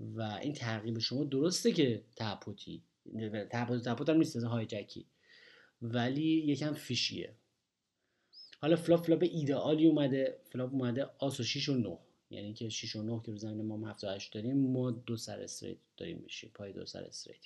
[0.00, 2.82] و این تعقیب شما درسته که تپوتی
[3.50, 5.06] تپوت تپوت هم نیست های جکی
[5.82, 7.34] ولی یکم fishy ه.
[8.58, 11.98] حالا flop flop ایدئالی اومده flop اومده آس و 6 و 9
[12.30, 15.16] یعنی که 6 و 9 که رو زمین ما 7 و 8 داریم ما دو
[15.16, 17.38] سر straight داریم میشیم پای دو سر straight.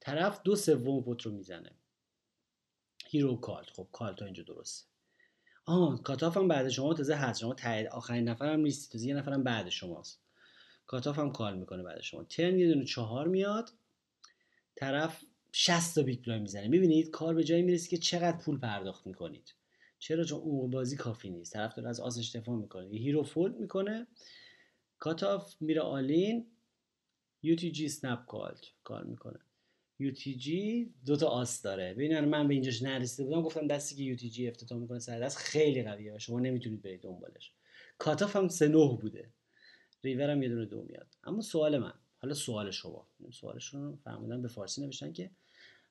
[0.00, 1.70] طرف دو سوم pot رو می‌زنه.
[3.06, 4.86] hero call خب call ها اینجا درسته.
[5.66, 7.40] آه cutoff هم بعد شما تازه هست.
[7.40, 10.20] شما تایید آخرین نفر هم نیستی تازه یه نفرم بعد شماست.
[10.86, 12.24] cutoff هم call می‌کنه بعد شما.
[12.24, 13.70] turn یه دونه چهار میاد.
[14.84, 16.68] طرف 60 تا big blind می‌زنه.
[16.68, 19.54] می‌بینید کار به جایی می‌رسه که چقدر پول پرداخت می‌کنید.
[19.98, 21.52] چرا؟ چون عمق بازی کافی نیست.
[21.52, 22.88] طرف داره از آسش دفاع می‌کنه.
[22.88, 24.06] hero fold می‌کنه.
[24.98, 26.46] cutoff میره all-in.
[27.42, 29.38] UTG snap call کار می‌کنه.
[29.98, 31.94] UTG دو تا آس داره.
[31.94, 33.42] ببینن من به اینجاش نرسیده بودم.
[33.42, 36.14] گفتم دستی که UTG افتتاح می‌کنه سر دست خیلی قویه.
[36.14, 37.52] و شما نمی‌تونید برید دنبالش.
[37.98, 39.30] cutoff هم سه نه بوده.
[40.02, 41.14] ریور هم یه دونه دو میاد.
[41.24, 41.94] اما سوال من.
[42.24, 43.08] حالا سوال شما.
[43.32, 45.30] سوالشون رو به فارسی نوشتن که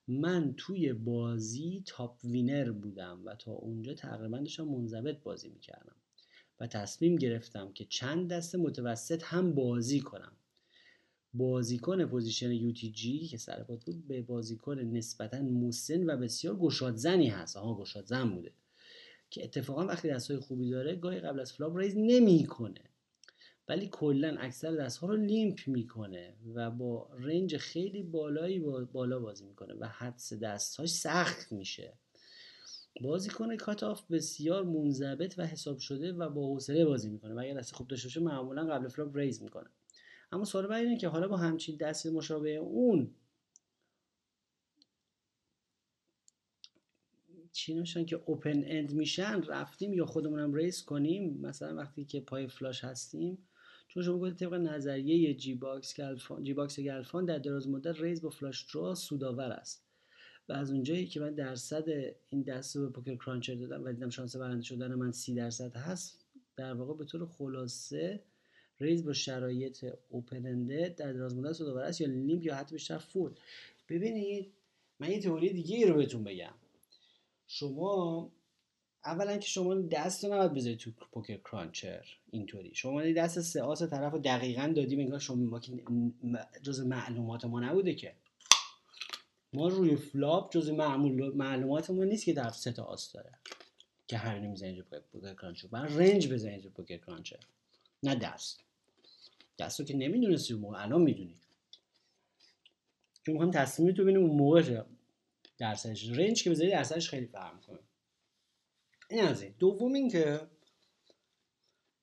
[0.08, 5.96] من توی بازی top winner بودم و تا اونجا تقریبا داشتم منضبط بازی می‌کردم
[6.60, 10.32] و تصمیم گرفتم که چند دست متوسط هم بازی کنم.
[11.34, 17.58] بازیکن position UTG که سر بود یه بازیکن نسبتا مسن و بسیار گشاد زنی هست.
[17.58, 18.54] آها گشاد زن بوده.
[19.30, 22.93] که اتفاقا وقتی دستای خوبی داره گاهی قبل از flop raise نمی‌کنه.
[23.68, 28.60] ولی کلا اکثر دستها رو limp می‌کنه و با range خیلی بالایی
[28.94, 31.94] بالا بازی می‌کنه و حدس دستهاش سخت میشه.
[33.02, 37.76] بازیکن cutoff بسیار منضبط و حساب شده و با حوصله بازی می‌کنه و اگر دست
[37.76, 39.70] خوب داشته باشه معمولا قبل flop raise می‌کنه.
[40.32, 43.16] اما سوال بعد اینه که حالا با همچین دست مشابه اون
[47.52, 52.84] چی نمیشن که open-ended میشن رفتیم یا خودمونم raise کنیم؟ مثلا وقتی که پای flush
[52.84, 53.48] هستیم
[53.88, 58.22] چون شما گفتید طبق نظریه جی باکس گلفان جی باکس گلفان در دراز مدت raise
[58.22, 59.84] با flush draw سودآور است.
[60.50, 61.86] و از اونجایی که من درصد
[62.30, 65.76] این دست رو به پوکر کرانچر دادم و دیدم شانس برنده شدن من سی درصد
[65.76, 68.24] هست در واقع به طور خلاصه
[68.80, 73.32] raise با شرایط open-ended در دراز مدت سودآور است یا limp یا حتی بیشتر fold
[73.90, 74.54] ببینید
[75.00, 76.54] من یه تئوری دیگه ای رو بهتون بگم.
[77.48, 78.32] شما
[79.06, 82.76] اولا که شما دست رو نباید بذارید تو Poker Cruncher اینطوری.
[82.76, 85.60] شما دست سه آس طرف رو دقیقا دادیم انگار شما ما
[86.62, 88.16] جز معلومات ما نبوده که.
[89.54, 90.70] ما روی flop جز
[91.36, 93.32] معلومات ما نیست که طرف سه تا آس داره
[94.08, 95.68] که همینو می‌زنید تو Poker Cruncher.
[95.68, 97.40] بعد range بزنید تو Poker Cruncher.
[98.04, 98.64] نه دست.
[99.60, 100.84] دست رو که نمی‌دونستی موقع.
[100.84, 101.36] الان می‌دونی.
[103.24, 104.82] چون می‌خوام تصمیم تو ببینیم اون موقع
[105.58, 106.10] درصدش.
[106.10, 107.80] رنج که بذاری درصدش خیلی فرق می‌کنه
[109.10, 109.56] این از این.
[109.60, 110.48] دوم این که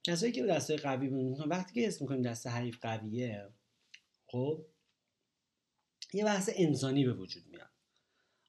[0.03, 3.49] کسایی که دسته قوی بودن وقتی که اسم می‌کنیم دسته حریف قویه
[4.27, 4.67] خب
[6.13, 7.71] یه بحث انسانی به وجود میاد.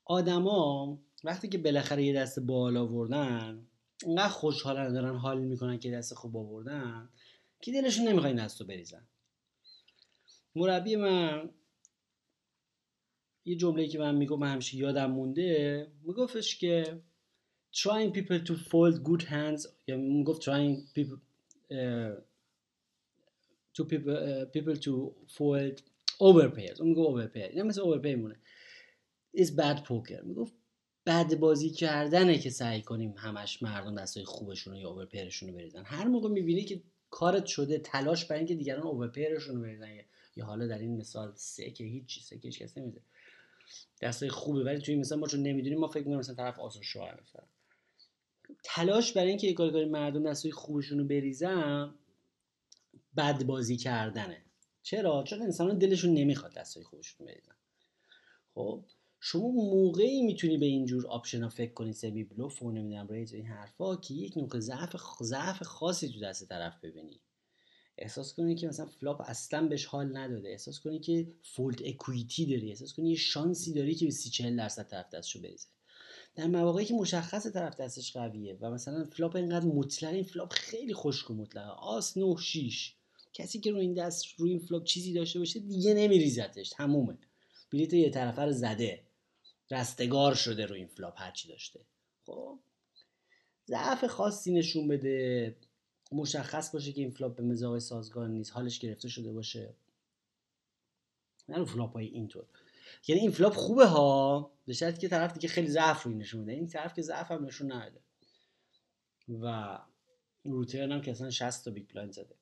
[0.05, 3.67] آدما وقتی که بالاخره یه دست بالا آوردن
[4.07, 7.09] انقدر خوشحالن دارن حال می‌کنن که دست خوب آوردن
[7.61, 9.07] که دلشون نمی‌خواد این دستو بریزن.
[10.55, 11.49] مربی من
[13.45, 17.01] یه جمله که من میگم همیشه یادم مونده میگفتش که
[17.73, 21.17] trying people to fold good hands یا می‌گفت trying people
[21.71, 22.21] uh,
[23.75, 25.81] to people, uh, people to fold
[26.19, 26.79] overpairs.
[26.79, 28.36] اون می‌گفت overpair اینا مثل overpay مونه
[29.38, 30.23] is bad poker.
[30.23, 30.53] می‌گفت
[31.05, 35.84] بد بازی کردنه که سعی کنیم همش مردم دستای خوبشون یا اوورپیرشون رو بریزن.
[35.86, 39.89] هر موقع می‌بینی که کارت شده تلاش برای اینکه دیگران overpair شون رو بریزن.
[40.36, 43.01] یا حالا در این مثال سه که هیچ سه که هیچ کس نمیده
[44.01, 44.63] دستای خوبه.
[44.63, 47.43] ولی توی مثلا ما چون نمی‌دونیم ما فکر می‌کنیم مثلا طرف آسو شوهر مثلا.
[48.63, 51.95] تلاش برای اینکه کاری مردم دستای خوبشون رو بریزن
[53.17, 54.45] بد بازی کردنه.
[54.83, 57.55] چرا؟ چون انسان دلشون نمی‌خواد دستای خوبشون بریزن.
[58.53, 58.85] خب
[59.19, 63.95] شما موقعی می‌تونی به اینجور option ها فکر کنی semi-bluff و نمی‌دونم raise این حرفا
[63.95, 67.21] که یک نقطه ضعف ضعف خاصی تو دست طرف ببینی.
[67.97, 70.49] احساس کنی که مثلا flop اصلا بهش حال نداده.
[70.49, 72.69] احساس کنی که fold equity داری.
[72.69, 75.67] احساس کنی یه شانسی داری که به سی چهل درصد طرف دستشو بریزه.
[76.36, 80.94] در مواقعی که مشخص طرف دستش قویه و مثلا flop اینقدر مطلق این flop خیلی
[80.94, 81.70] خشک و مطلقه.
[81.70, 82.96] آس 9 6
[83.34, 86.70] کسی که رو این دست روی این flop چیزی داشته باشه دیگه نمیریزتش.
[86.70, 87.17] تمومه.
[87.72, 89.04] بلیت یه طرفه رو زده.
[89.72, 91.80] رستگار شده رو این flop هرچی داشته.
[92.26, 92.60] خب؟
[93.67, 95.56] ضعف خاصی نشون بده.
[96.12, 98.52] مشخص باشه که این flop به مزاج سازگار نیست.
[98.52, 99.74] حالش گرفته شده باشه.
[101.50, 102.46] نه رو flop های اینطور.
[103.08, 106.51] یعنی این flop خوبه ها به شرطی که طرف دیگه خیلی ضعف روی نشون میده.
[106.51, 108.01] این طرف که ضعف هم نشون نده
[109.30, 109.77] و
[110.43, 112.36] رو turn هم که اصلا 60 تا big blind زده.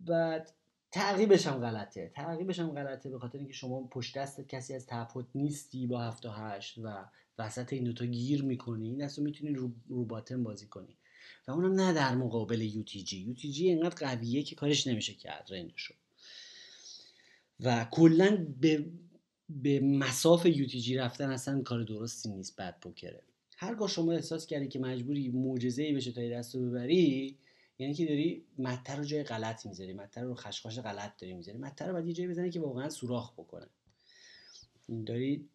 [0.00, 0.52] بعد
[0.90, 2.12] تعقیبش هم غلطه.
[2.14, 6.02] تعقیبش هم غلطه به خاطر اینکه شما پشت دست کسی از ته pot نیستی با
[6.02, 7.04] 7 تا 8 و
[7.38, 8.88] وسط این دوتا گیر می‌کنی.
[8.88, 10.96] این دستو می‌تونی رو, رو باتن بازی کنی.
[11.48, 13.18] و اونم نه در مقابل یو تی جی.
[13.18, 15.94] یو تی جی اینقدر قویه که کارش نمیشه کرد رنجشو
[17.60, 18.86] و کلا به
[19.48, 23.22] به مساف یو تی جی رفتن اصلا کار درستی نیست بعد پوکره.
[23.56, 27.38] هرگاه شما احساس کردی که مجبوری معجزه ای بشه تا دست رو ببری
[27.78, 31.58] یعنی که داری متر رو جای غلط می‌ذاری متر رو خشخاش غلط داری می‌ذاری.
[31.58, 33.66] متر رو باید یه جایی بزنی که واقعا سوراخ بکنه.
[35.06, 35.48] داری,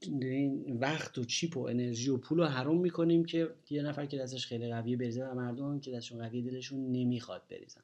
[0.67, 4.45] وقت و چیپ و انرژی و پول رو حروم می‌کنیم که یه نفر که دستش
[4.45, 7.81] خیلی قویه بریزه و مردم که دستشون قویه دلشون نمی‌خواد بریزن.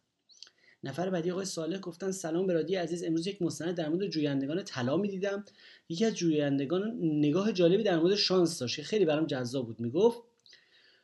[0.83, 4.97] نفر بعدی آقای صالح گفتن سلام برادی عزیز امروز یک مستند در مورد جویندگان طلا
[4.97, 5.45] می‌دیدم.
[5.89, 9.79] یکی از جویندگان نگاه جالبی در مورد شانس داشت که خیلی برام جذاب بود.
[9.79, 10.19] می‌گفت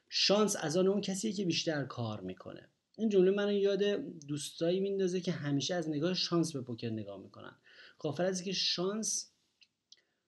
[0.09, 2.69] شانس از آن اون کسیه که بیشتر کار می‌کنه.
[2.97, 3.83] این جمله منو یاد
[4.27, 7.55] دوستایی میندازه که همیشه از نگاه شانس به پوکر نگاه می‌کنن.
[7.99, 9.31] غافل از که شانس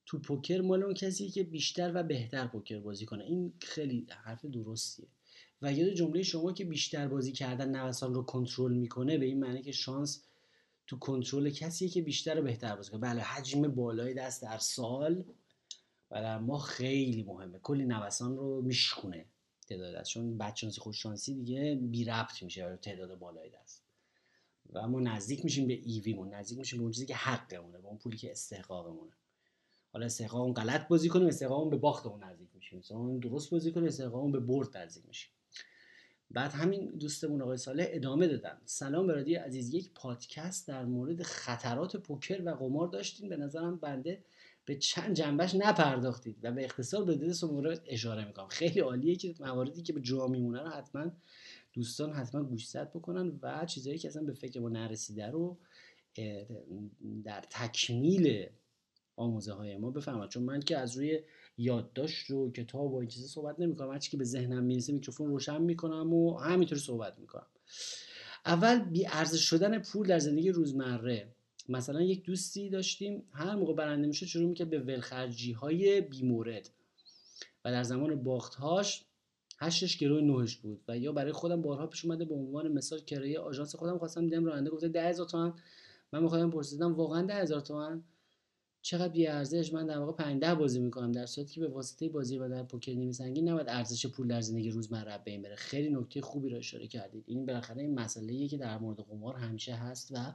[0.05, 3.23] تو پوکر مال اون کسی که بیشتر و بهتر پوکر بازی کنه.
[3.23, 5.07] این خیلی حرف درستیه.
[5.61, 9.61] و یاد جمله شما که بیشتر بازی کردن نوسان رو کنترل می‌کنه به این معنی
[9.61, 10.23] که شانس
[10.87, 12.99] تو کنترل کسیه که بیشتر و بهتر بازی کنه.
[12.99, 15.25] بله حجم بالای دست در سال
[16.11, 17.59] و در ما خیلی مهمه.
[17.59, 19.25] کلی نوسان رو میشکونه
[19.67, 20.09] تعداد دست.
[20.09, 23.83] چون بدشانسی خوششانسی دیگه بی ربط میشه برای تعداد بالای دست.
[24.73, 26.33] و ما نزدیک میشیم به ایویمون.
[26.33, 29.11] نزدیک میشیم به اون چیزی که حقمونه به اون پولی که استحقاقمونه.
[29.93, 32.79] حالا استحقاقمون غلط بازی کنیم استحقاقمون به باختمون نزدیک میشیم.
[32.79, 35.31] مثلا درست بازی کنیم استحقاقمون به برد نزدیک میشیم.
[36.31, 38.57] بعد همین دوستمون آقای صالح ادامه دادن.
[38.65, 43.29] سلام برادی عزیز یک پادکست در مورد خطرات پوکر و قمار داشتین.
[43.29, 44.23] به نظرم بنده
[44.65, 48.47] به چند جنبش نپرداختید و به اختصار به دل مورد اشاره می‌کنم.
[48.47, 51.11] خیلی عالیه که مواردی که به جا میمونه رو حتما
[51.73, 55.57] دوستان حتما گوشزد بکنن و چیزهایی که اصلا به فکر ما نرسیده رو
[57.23, 58.45] در تکمیل
[59.15, 61.21] آموزه های ما بفهمد چون من که از روی
[61.57, 63.91] یادداشت و کتاب و این چیزا صحبت نمی‌کنم.
[63.91, 67.47] هرچی که به ذهنم می‌رسه میکروفون روشن می‌کنم و همینطوری صحبت می‌کنم.
[68.45, 71.27] اول بی ارزش شدن پول در زندگی روزمره.
[71.69, 76.69] مثلا یک دوستی داشتیم هر موقع برنده می‌شد شروع می‌کرد به ولخرجی های بیمورد
[77.65, 79.05] و در زمان باختهاش
[79.59, 83.39] هشتش گروه نهش بود و یا برای خودم بارها پیش اومده به عنوان مثال کرایه
[83.39, 85.53] آژانس خودم خواستم دیدم راننده گفته 10000 تومن.
[86.13, 88.03] من می‌خوام پرسیدم واقعا 10000 تومن؟
[88.81, 92.09] چقدر بی ارزش من در واقع 5 ده بازی می‌کنم در صورتی که به واسطه
[92.09, 95.55] بازی و در پوکر نیمه سنگین نباید ارزش پول در زندگی روزمره بین بره.
[95.55, 97.23] خیلی نکته خوبی رو اشاره کردید.
[97.27, 100.33] این بالاخره این مسئله که در مورد قمار همیشه هست و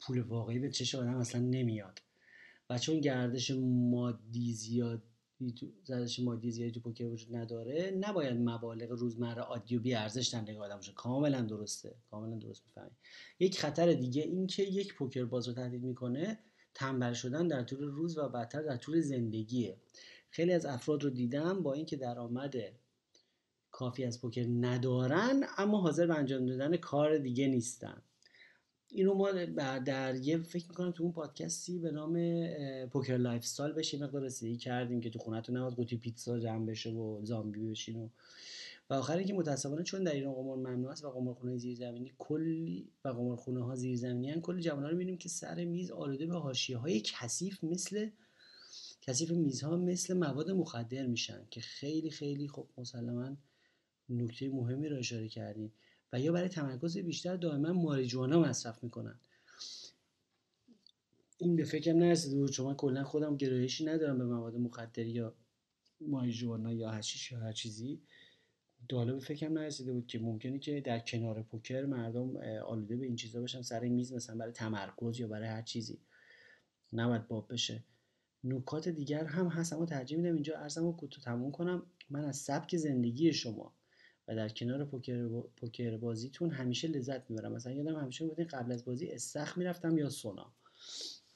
[0.00, 2.02] پول واقعی به چش آدم اصلا نمیاد.
[2.70, 3.50] و چون گردش
[3.90, 5.02] مادی زیاد
[5.84, 10.40] زدش مادی زیادی تو پوکر وجود نداره نباید مبالغ روزمره عادی و بی ارزش در
[10.40, 10.92] نگاه آدم باشه.
[10.92, 11.94] کاملا درسته.
[12.10, 12.96] کاملا درست می‌فهمی
[13.38, 16.38] یک خطر دیگه این که یک پوکر باز رو تهدید می‌کنه
[16.74, 19.76] تنبل شدن در طول روز و بعدتر در طول زندگیه.
[20.30, 22.54] خیلی از افراد رو دیدم با اینکه درآمد
[23.70, 28.02] کافی از پوکر ندارن اما حاضر به انجام دادن کار دیگه نیستن.
[28.88, 29.32] اینو ما
[29.78, 32.46] در یه فکر می‌کنم تو اون پادکستی به نام
[32.86, 37.24] Poker Lifestyle بشه مقدار رسیدگی کردیم که تو خونتون نباید قوطی پیتزا جمع بشه و
[37.24, 38.08] زامبی بشین و
[38.90, 43.08] و آخر اینکه متاسفانه چون در ایران قمار ممنوع است و قمارخونه زیرزمینی کلی و
[43.08, 47.00] قمارخونه ها زیرزمینی هن کلی جوانان رو می‌بینیم که سر میز آلوده به حاشیه های
[47.00, 48.08] کثیف مثل
[49.02, 53.36] کثیف میزها مثل مواد مخدر میشن که خیلی خیلی خب مسلما
[54.08, 55.72] نکته مهمی رو اشاره کردیم
[56.12, 59.20] و یا برای تمرکز بیشتر دائما ماریجوانا مصرف می‌کنن.
[61.38, 65.34] این به فکرم نرسیده بود چون من کلا خودم گرایشی ندارم به مواد مخدر یا
[66.00, 68.00] ماریجوانا یا هشیش یا هر چیزی.
[68.92, 73.16] حالا به فکرم نرسیده بود که ممکنه که در کنار پوکر مردم آلوده به این
[73.16, 75.98] چیزا باشن سر میز مثلا برای تمرکز یا برای هر چیزی
[76.92, 77.84] نباید باب بشه.
[78.44, 81.82] نکات دیگر هم هست اما ترجیح میدم اینجا ارزم رو تموم کنم.
[82.10, 83.74] من از سبک زندگی شما
[84.28, 87.52] و در کنار پوکر, پوکر بازیتون همیشه لذت می‌برم.
[87.52, 90.52] مثلا یادم همیشه بودین قبل از بازی استخ می‌رفتم یا سونا.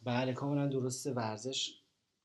[0.04, 1.77] بله کاملا درسته ورزش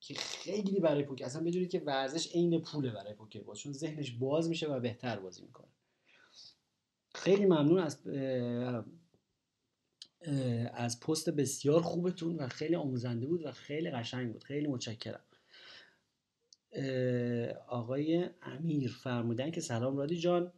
[0.08, 4.12] که خیلی برای پوکر اصلا بدونید که ورزش عین پوله برای پوکر باز چون ذهنش
[4.12, 5.68] باز میشه و بهتر بازی می‌کنه.
[7.16, 8.08] خیلی ممنون از
[10.74, 14.44] از پست بسیار خوبتون و خیلی آموزنده بود و خیلی قشنگ بود.
[14.44, 15.24] خیلی متشکرم.
[17.68, 20.52] آقای امیر فرمودن که سلام رادی جان.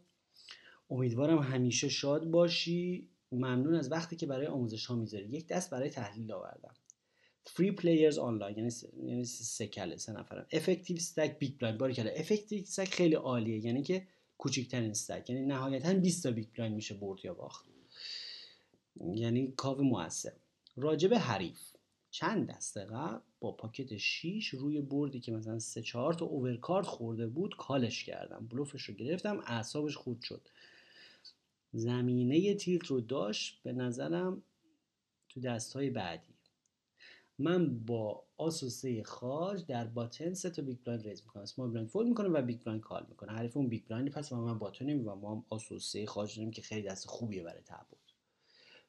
[0.90, 3.08] امیدوارم همیشه شاد باشی.
[3.32, 5.28] ممنون از وقتی که برای آموزش ها می‌ذاری.
[5.28, 6.74] یک دست برای تحلیل آوردم.
[7.46, 8.70] three players آنلاین یعنی
[9.06, 12.10] یعنی سه کله سه نفرم effective stack big blind باریکلا.
[12.10, 14.06] effective stack خیلی عالیه یعنی که
[14.38, 17.66] کوچکترین stack یعنی نهایتا 20 تا big blind میشه برد یا باخت.
[19.14, 20.32] یعنی گاو موثر.
[20.76, 21.60] راجب حریف.
[22.10, 27.26] چند دسته قبل با pocket 6 روی بردی که مثلا 3 4 تا overcard خورده
[27.26, 28.46] بود call ش کردم.
[28.46, 30.48] بلوفش رو گرفتم اعصابش خورد شد.
[31.72, 34.42] زمینه tilt رو داشت به نظرم
[35.28, 36.35] تو دست های بعدی.
[37.38, 41.42] من با آس و سه خاج در button سه تا بیگ بلایند ریز می‌کنم.
[41.42, 44.36] اسمال بلایند فول می‌کنم و بیگ بلایند کال می‌کنه حریف اون big blind پس و
[44.36, 47.42] من button یم و ما هم آس و سه خاج داریم که خیلی دست خوبیه
[47.42, 47.96] برای تعبد.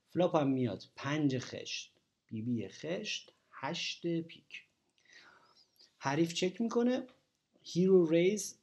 [0.10, 0.84] flop هم میاد.
[0.96, 1.94] پنج خشت.
[2.28, 3.34] بی بی خشت.
[3.52, 4.64] هشت پیک.
[5.98, 7.08] حریف چک می‌کنه.
[7.62, 8.60] hero raise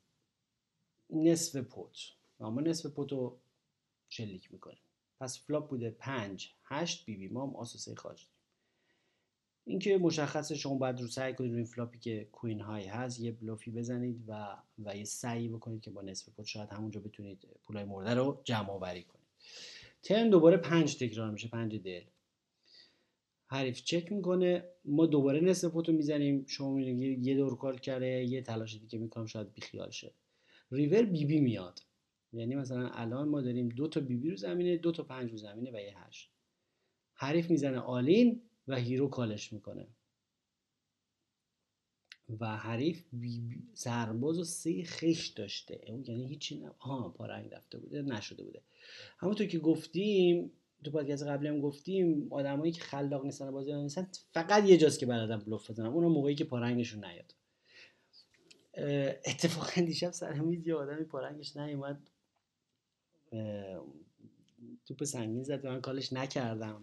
[1.10, 1.96] نصف pot.
[2.40, 3.38] ما نصف pot رو
[4.08, 4.78] شلیک می‌کنه
[5.20, 8.26] پس flop بوده پنج هشت بی بی ما هم آس و سه خاج
[9.66, 13.32] اینکه مشخصه شما باید رو سعی کنید روی flop ی که queen high هست یه
[13.32, 17.84] بلوفی بزنید و و یه سعی بکنید که با نصف pot شاید همونجا بتونید پولای
[17.84, 19.24] مرده رو جمع آوری کنید.
[20.02, 22.02] turn دوباره پنج تکرار میشه پنج دل.
[23.46, 24.64] حریف چک می‌کنه.
[24.84, 26.44] ما دوباره نصف pot و می‌زنیم.
[26.46, 30.12] شما می‌بینید یه دور call کرده یه تلاش دیگه می‌کنم شاید بیخیال شه.
[30.70, 31.80] ریور بی بی میاد.
[32.32, 35.36] یعنی مثلا الان ما داریم دو تا بی بی رو زمینه دو تا پنج رو
[35.36, 36.30] زمینه و یه هشت.
[37.14, 39.86] حریف می‌زنه all in و hero call ش می‌کنه.
[42.40, 43.04] و حریف
[43.74, 45.80] سرباز و سه خشت داشته.
[45.88, 48.62] اون یعنی هیچی نه ها پارنگ رفته بوده نشده بوده.
[49.18, 50.52] همونطور که گفتیم
[50.84, 55.06] تو پادکست قبلی هم گفتیم آدمایی که خلاق نیستن بازی نیستن فقط یه جاست که
[55.06, 55.86] بلدن بلوف بزنن.
[55.86, 57.34] اون موقعی که پارنگشون نیاد.
[59.26, 62.10] اتفاقا دیشب سر میز یه آدمی پارنگش نیومد.
[64.86, 66.82] توپ سنگین زد من کالش نکردم.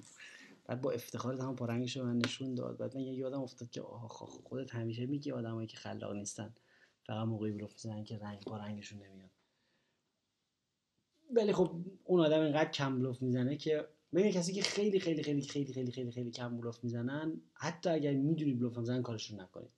[0.72, 2.78] بعد با افتخار تمام پارنگش رو من نشون داد.
[2.78, 6.56] بعد من یادم افتاد که آخ خودت همیشه میگی آدمایی که خلاق نیستن.
[7.08, 9.30] فقط موقعی بلوف می‌زنن که رنگ پارنگشون نمیاد.
[11.36, 11.72] ولی خب
[12.04, 15.92] اون آدم اینقدر کم بلوف می‌زنه که ببین کسی که خیلی خیلی خیلی خیلی خیلی
[15.92, 19.72] خیلی خیلی کم بلوف می‌زنن حتی اگر می‌دونی بلوف می‌زنن کارشون نکنید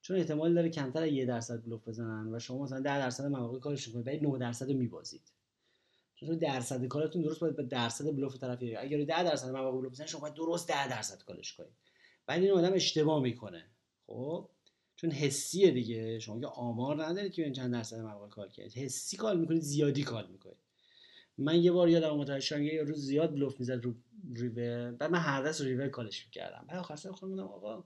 [0.00, 3.94] چون احتمال داره کمتر یه درصد بلوف بزنن و شما مثلا 10 درصد مواقع کارشون
[3.94, 5.32] کنید ولی 9 درصد رو میبازید.
[6.20, 10.06] چون درصد کارتون درست باید به درصد بلوف طرف اگر 10 درصد مواقع بلوف بزنن
[10.06, 11.72] شما باید درست 10 درصد کارش کنید
[12.26, 13.66] بعد این آدم اشتباه می‌کنه.
[14.06, 14.48] خب؟
[14.96, 16.18] چون حسیه دیگه.
[16.18, 18.72] شما که آمار ندارید که این چند درصد مواقع کار کردید.
[18.72, 20.56] حسی کار می‌کنید زیادی کار می‌کنید.
[21.38, 23.94] من یه بار یادم شدم یه روز زیاد بلوف می‌زد رو
[24.34, 24.90] ریور.
[24.90, 26.64] بعد من هر دست ریور کالش می‌کردم.
[26.68, 27.84] بعد آخر سر خودم آقا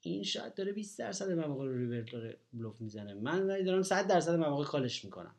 [0.00, 3.14] این شاید داره 20 درصد مواقع رو ریور داره بلوف می‌زنه.
[3.14, 5.34] من ولی دارم 100 درصد مواقع کالش می‌کنم.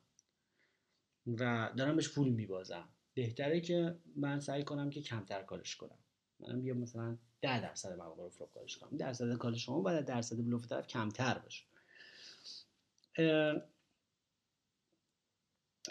[1.28, 2.90] و دارم بهش پول میبازم.
[3.14, 5.98] بهتره که من سعی کنم که کمتر کالش کنم.
[6.40, 8.98] منم بیا مثلا 10 درصد مواقع رو کالش کنم.
[8.98, 11.64] درصد کالش شما باید درصد بلوف طرف کمتر باشه.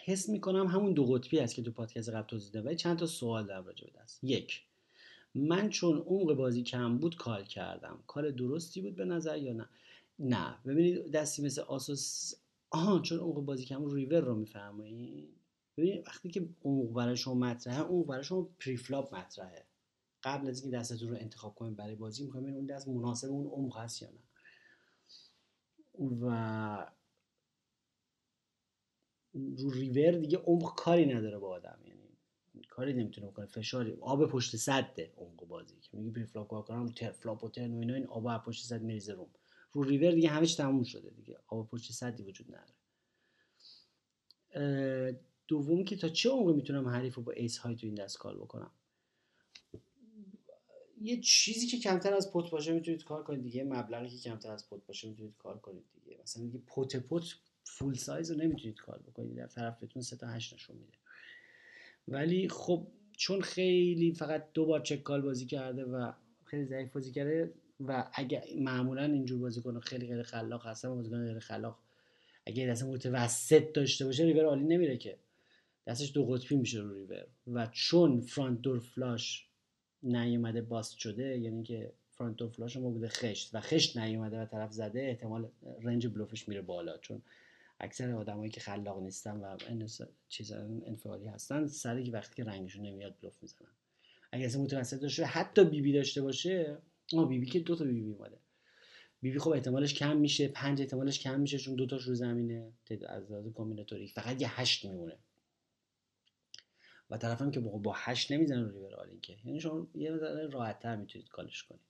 [0.05, 3.07] حس می‌کنم همون دو قطبی است که تو پادکست قبل توضیح دادم ولی چند تا
[3.07, 4.25] سوال در راجع به دست.
[4.25, 4.63] یک
[5.35, 8.03] من چون عمق بازی کم بود call کردم.
[8.07, 9.69] کار درستی بود به نظر یا نه؟
[10.19, 10.59] نه.
[10.67, 12.35] ببینید دستی مثل آس و سه،
[12.71, 15.41] آها چون عمق بازی کم ریور رو میفرمایید
[15.77, 19.67] ببینید وقتی که عمق برای شما مطرحه عمق برای شما preflop مطرحه.
[20.23, 23.79] قبل از اینکه دستتون رو انتخاب کنید برای بازی می‌کنید اون دست مناسب اون عمق
[23.79, 24.21] هست یا نه.
[26.21, 26.87] و
[29.35, 32.01] رو ریور دیگه عمق کاری نداره با آدم یعنی
[32.69, 37.29] کاری نمی‌تونه بکنه فشاری آب پشت سده عمق بازی که میگی preflop call کنم turn
[37.29, 39.31] و turn و اینا این آب پشت سد میریزه روم.
[39.73, 41.39] رو ریور دیگه همش تموم شده دیگه.
[41.47, 42.75] آب پشت سدی وجود نداره.
[45.49, 48.37] دوم که تا چه عمقی می‌تونم حریف رو با ace high تو این دست call
[48.37, 48.71] بکنم؟
[51.01, 53.65] یه چیزی که کمتر از pot باشه می‌تونید call کنید دیگه.
[53.65, 56.19] مبلغی که کمتر از pot باشه می‌تونید call کنید دیگه.
[56.23, 59.37] مثلا دیگه pot pot full size رو نمی‌تونید call بکنید.
[59.37, 60.99] در طرفتون سه تا هشت نشون میده.
[62.09, 66.13] ولی خب چون خیلی فقط دو بار چک کال بازی کرده و
[66.45, 71.41] خیلی ضعیف بازی کرده و اگه معمولا اینجور بازیکن خیلی خیلی خلاق هستن بازیکن خیلی
[71.41, 71.79] خلاق
[72.47, 75.17] اگه دست متوسط داشته باشه ریور عالی نمیره که.
[75.87, 77.27] دستش دو قطبی میشه رو ریور.
[77.47, 79.47] و چون فرانت دور فلاش
[80.03, 84.47] نیومده باست شده یعنی که فرانت دور فلاش ما بوده خشت و خشت نیومده و
[84.47, 85.49] طرف زده احتمال
[85.83, 86.99] رنج بلوفش میره بالا.
[86.99, 87.23] چون
[87.81, 89.57] اکثر آدمایی که خلاق نیستن و
[90.29, 90.53] چیز
[90.87, 93.69] انفعالی هستن سر وقتی که رنگشون نمیاد بلوف می‌زنن.
[94.33, 96.79] اگه اصلا متوسط داشته حتی بیبی بی داشته باشه
[97.17, 98.39] آ بیبی بی که دو تا بیبی بی اومده
[99.23, 102.73] بیبی خب احتمالش کم میشه پنج احتمالش کم میشه چون دو تاش رو زمینه
[103.09, 105.19] از لحاظ combinatoric فقط یه هشت میمونه.
[107.11, 109.37] و طرفم که با هشت نمی‌زنه رو river که.
[109.45, 111.81] یعنی شما یه ذره راحتتر می‌تونید call ش کنید.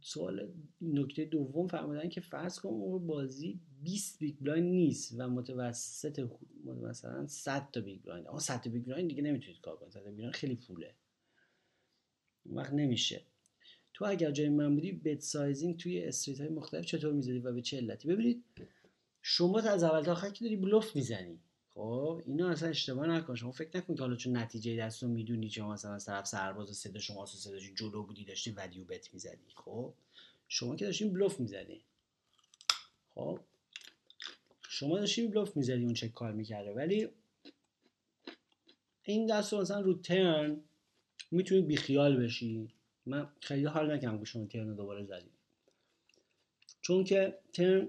[0.00, 6.28] سوال نکته دوم فرمودن که فرض کن اون بازی 20 big blind نیست و متوسط
[6.64, 8.26] مثلا 100 تا big blind.
[8.26, 9.92] آقا 100 تا big blind دیگه نمی‌تونید call کنید.
[9.92, 10.94] 100 big خیلی پوله.
[12.44, 13.22] اون وقت نمیشه.
[13.94, 17.62] تو اگر جای من بودی bet sizing توی street های مختلف چطور می‌زدی و به
[17.62, 18.44] چه علتی؟ ببینید
[19.22, 21.38] شما از اول تا آخر که داری بلوف می‌زنی؟
[21.74, 23.34] خب اینا اصلا اشتباه نکن.
[23.34, 26.76] شما فکر نکن که حالا چون نتیجه دست رو می‌دونی چه مثلا از طرف سرباز
[26.76, 29.50] سه داشت شما جلو بودی داشتی value bet می‌زدی.
[29.54, 29.92] خب
[30.48, 31.80] شما که داشتین بلوف می‌زدی
[33.14, 33.40] خب
[34.68, 37.08] شما داشتین بلوف می‌زدی اون چه کار می‌کرده ولی
[39.02, 40.60] این دست رو مثلا رو ترن
[41.34, 42.68] می‌تونی بیخیال بشی.
[43.06, 45.30] من خیلی حال نکنم که شما ترن دوباره زدی.
[46.80, 47.88] چون که ترن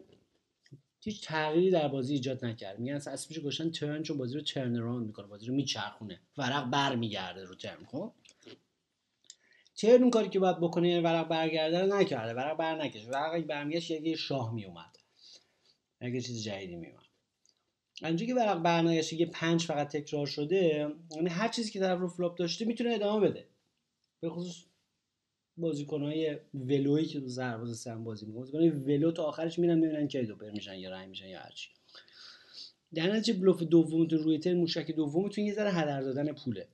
[1.01, 2.79] هیچ تغییری در بازی ایجاد نکرد.
[2.79, 6.19] میگن اصلا اسمش گوشن ترن چون بازی رو ترن اراوند می‌کنه بازی رو میچرخونه.
[6.37, 8.11] ورق برمیگرده رو ترن خب؟
[9.75, 12.33] turn اون کاری که باید بکنه یعنی ورق برگرده رو نکرده.
[12.33, 14.97] ورق بر نکشه ورق برمیگشت یه شاه میومد
[15.99, 17.04] اگه چیز جدیدی میومد
[18.03, 22.07] اینجا که ورق برنگشت یه پنج فقط تکرار شده یعنی هر چیزی که طرف رو
[22.07, 23.47] flop داشته می‌تونه ادامه بده.
[24.19, 24.65] به خصوص
[25.57, 28.39] بازیکنهای ولوی که تو سرباز سم بازی می‌کنن.
[28.39, 31.69] بازیکنهای ولو تا آخرش میرن می‌بینن کی two pair میشن یا رنگ میشن یا هرچی
[32.93, 36.67] در نتیجه بلوف دومتون روی turn موشک دومتون یه ذره هدر دادن پوله.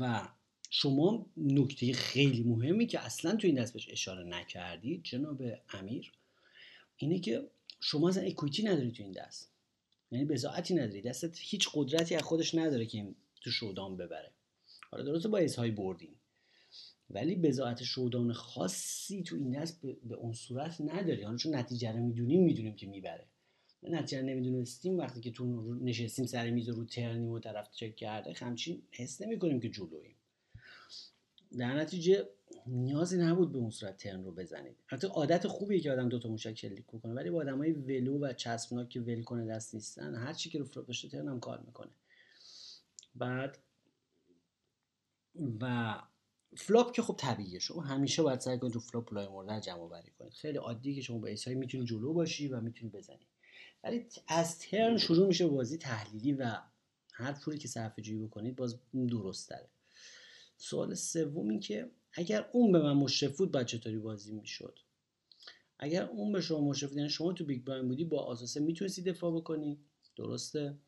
[0.00, 0.28] و
[0.70, 6.12] شما نکته خیلی مهمی که اصلا تو این دست بهش اشاره نکردی جناب امیر
[6.96, 7.50] اینه که
[7.80, 9.52] شما اصلا اکویتی نداری تو این دست.
[10.10, 11.02] یعنی بزاعتی نداری.
[11.02, 14.32] دستت هیچ قدرتی از خودش نداره که تو شودان ببره.
[14.90, 16.14] حالا درسته با های بردین.
[17.10, 21.22] ولی بزاعت شودان خاصی تو این دست به اون صورت نداری.
[21.22, 23.26] حالا چون نتیجه رو می‌دونیم می‌دونیم که می‌بره.
[23.82, 28.82] نتیجه نمی‌دونستیم وقتی که تو نشستیم سر میز رو ترنیم و طرف چک کرده همچین
[28.90, 30.16] حس نمی کنیم که جلویم
[31.58, 32.28] در نتیجه
[32.66, 34.76] نیازی نبود به اون صورت ترن رو بزنید.
[34.86, 38.88] حتی عادت خوبیه که آدم دوتا موشک شلیک کنه ولی با های ولو و چسبناک
[38.88, 41.90] که ول کنه دست نیستن هر چی که رو داشته ترن هم کار می‌کنه.
[43.14, 43.58] بعد
[45.60, 45.94] و
[46.56, 47.58] فلاپ که خب طبیعیه.
[47.58, 50.32] شما همیشه باید سعی کنید تو فلاپ لای مورد جمع بری کنید.
[50.32, 53.28] خیلی عادیه که شما با ایسای می‌تونید جلو باشی و می‌تونید بزنید
[53.84, 56.56] ولی از ترن شروع میشه بازی تحلیلی و
[57.12, 59.68] هر پولی که صرفه جویی بکنید باز درست داره
[60.56, 64.78] سوال سوم این که اگر اون به من مشرف بود باید چطوری بازی می‌شد؟
[65.78, 68.60] اگر اون به شما مشرف یعنی شما تو big blind بودی با آس و سه
[68.60, 69.80] می‌تونستی دفاع بکنی؟
[70.16, 70.78] درسته.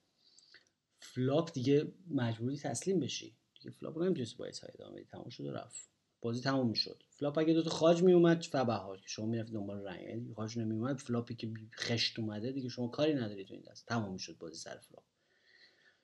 [0.99, 3.37] flop دیگه مجبوری تسلیم بشی.
[3.55, 5.05] دیگه flop رو نمی‌تونستی با high ادامه بدی.
[5.05, 5.91] تموم شد و رفت.
[6.21, 7.03] بازی تموم می‌شد.
[7.11, 10.03] flop اگه دو تا خاج میومد فبها که شما می‌رفت دنبال رنگ.
[10.03, 13.87] یعنی خاج نمیومد flop ی که خشت اومده دیگه شما کاری نداری تو این دست.
[13.87, 15.05] تموم می‌شد بازی سر flop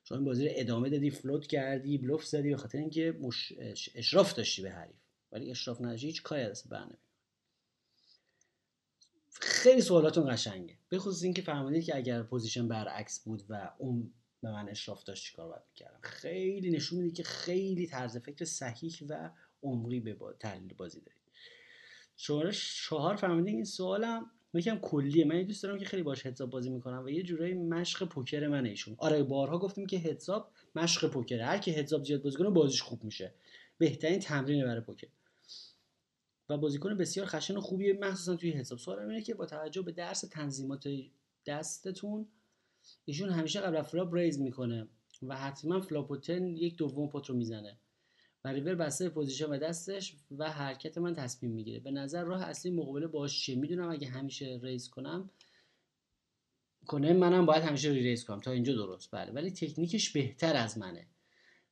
[0.05, 3.53] شما این بازی رو ادامه دادی float کردی بلوف زدی به خاطر اینکه مش...
[3.95, 5.06] اشراف داشتی به حریف.
[5.37, 6.87] ولی اشراف نداشتی هیچ کاری از بر
[9.41, 10.78] خیلی سوالاتون قشنگه.
[10.89, 14.12] به خصوص اینکه فهمیدید که اگر پوزیشن برعکس بود و اون
[14.43, 15.99] به من اشراف داشت چیکار باید می‌کردم.
[16.03, 19.30] خیلی نشون میده که خیلی طرز فکر صحیح و
[19.62, 21.22] عمقی به تحلیل بازی دارید.
[22.16, 22.53] شماره
[22.87, 25.24] چهار فهمیدین این سوالم یکم کلیه.
[25.24, 28.66] من دوست دارم که خیلی باش heads-up بازی می‌کنم و یه جورایی مشق پوکر من
[28.66, 28.95] ایشون.
[28.99, 33.05] آره بارها گفتیم که heads-up مشق پوکر هر کی heads-up زیاد بازی کنه بازیش خوب
[33.05, 33.34] میشه.
[33.78, 35.09] بهترین تمرین برای پوکر.
[36.49, 37.92] و بازیکن بسیار خشن و خوبیه.
[37.92, 38.79] مخصوصا توی heads-up.
[38.78, 40.88] سوالم اینه که با توجه به درس تنظیمات
[41.47, 42.26] دستتون
[43.05, 44.88] ایشون همیشه قبل flop raise می‌کنه
[45.22, 47.78] و حتما flop یک دوم pot رو می‌زنه
[48.44, 51.80] و river بسته position و دستش و حرکت من تصمیم می‌گیره.
[51.80, 55.30] به نظر راه اصلی مقابله باش چیه؟ می‌دونم اگه همیشه raise کنم
[56.86, 58.40] کنه منم باید همیشه raise کنم.
[58.40, 59.11] تا اینجا درست.
[59.11, 59.32] بله.
[59.32, 61.07] ولی تکنیکش بهتر از منه.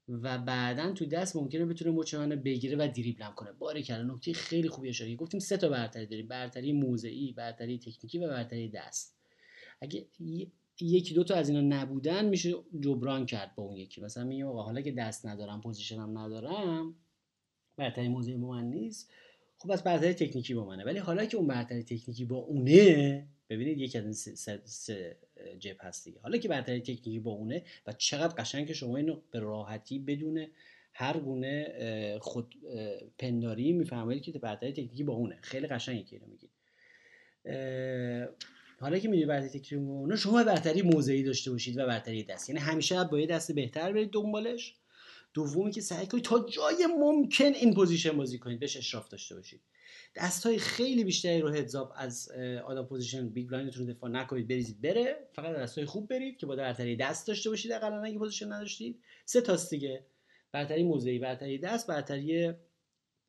[0.09, 3.53] و بعدا تو دست ممکنه بتونه مچ بگیره و دریبلم کنه.
[3.53, 6.29] باره کردن نکته خیلی خوبی اشاره گفتیم سه تا برتری داریم.
[6.29, 9.17] برتری موضعی برتری تکنیکی و برتری دست.
[9.81, 10.07] اگه
[10.81, 14.01] یکی دو تا از اینا نبودن میشه جبران کرد با اون یکی.
[14.01, 16.95] مثلا میگم آقا حالا که دست ندارم پوزیشنم ندارم
[17.77, 19.13] برتری موضعی با من نیست.
[19.59, 20.85] خب از برتری تکنیکی با منه.
[20.85, 25.17] ولی حالا که اون برتری تکنیکی با اونه ببینید یکی از این سه, سه,
[25.59, 29.39] جپ هست حالا که برتری تکنیکی با اونه و چقدر قشنگ که شما اینو به
[29.39, 30.47] راحتی بدون
[30.93, 32.55] هر گونه خود
[33.19, 35.39] پنداری می‌فهمید که برتری تکنیکی با اونه.
[35.43, 36.51] خیلی قشنگه که اینو میگید
[38.81, 42.49] حالا که می‌دونی برتری تکنیکی با اونه شما برتری موضعی داشته باشید و برتری دست.
[42.49, 44.75] یعنی همیشه با یه دست بهتر برید دنبالش.
[45.35, 49.61] دومی که سعی کنید تا جای ممکن in position بازی کنید بهش اشراف داشته باشید.
[50.17, 52.31] دست های خیلی بیشتری رو heads-up از
[52.65, 55.29] out of position big blind تون دفاع نکنید بریزید بره.
[55.33, 59.01] فقط دست های خوب برید که با برتری دست داشته باشید اقلا اگه position نداشتید.
[59.25, 60.07] سه تاست دیگه.
[60.53, 62.53] برتری موضعی برتری دست برتری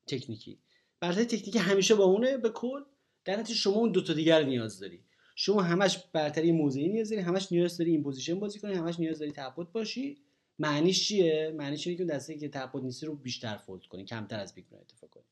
[0.08, 0.60] تکنیکی.
[1.00, 2.82] برتری تکنیکی همیشه با اونه به کل.
[3.26, 5.04] در نتیجه شما اون دو تا دیگر نیاز داری.
[5.36, 9.20] شما همش برتری موضعی نیاز داری همش نیاز داری in position بازی کنی همش نیاز
[9.20, 10.18] داری تعهد باشی.
[10.60, 14.56] معنیش چیه؟ معنیش اینه که دسته که تعهد نیستی رو بیشتر fold کنی کمتر از
[14.56, 15.24] big دفاع کنی.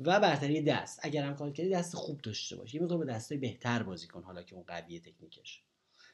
[0.00, 1.00] و برتری دست.
[1.02, 2.76] اگر هم کار کردی دست خوب داشته باشی.
[2.76, 5.62] یه مقدار با دستای بهتر بازی کن حالا که اون قویه تکنیکش.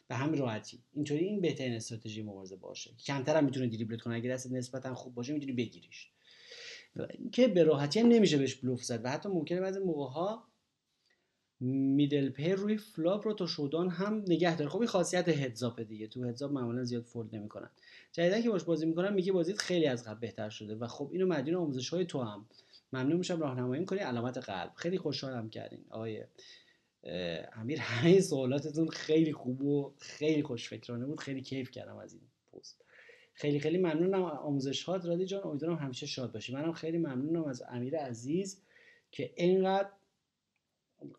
[0.09, 0.83] به همین راحتی.
[0.93, 2.91] اینطوری این بهترین استراتژی مبارزه باشه.
[3.07, 6.11] کمتر هم می‌تونه دریبلت کنه اگه دست نسبتا خوب باشه می‌تونی بگیریش.
[7.33, 9.05] که به راحتی هم نمیشه بهش بلوف زد.
[9.05, 10.49] و حتی ممکنه بعضی موقع ها
[11.61, 14.71] middle pair روی flop رو تا showdown هم نگه داره.
[14.71, 16.07] خب این خاصیت heads-up دیگه.
[16.07, 17.71] تو heads-up معمولا زیاد fold نمی‌کنن.
[18.12, 20.75] جدیدا که باش بازی می‌کنن میگه بازیت خیلی از قبل بهتر شده.
[20.75, 22.47] و خب اینو مدیون آموزش های تو هم
[22.93, 24.72] ممنون میشم راهنمایی می‌کنی علامت قلب.
[24.76, 25.84] خیلی خوشحالم کردین.
[25.91, 26.24] آقای
[27.53, 31.20] امیر همه سوالاتتون خیلی خوب و خیلی خوشفکرانه بود.
[31.20, 32.22] خیلی کیف کردم از این
[32.53, 32.84] پست.
[33.34, 34.22] خیلی خیلی ممنونم.
[34.22, 35.43] آموزش هات رادی جان.
[35.45, 36.53] امیدوارم همیشه شاد باشی.
[36.53, 38.62] منم خیلی ممنونم از امیر عزیز
[39.11, 39.89] که اینقدر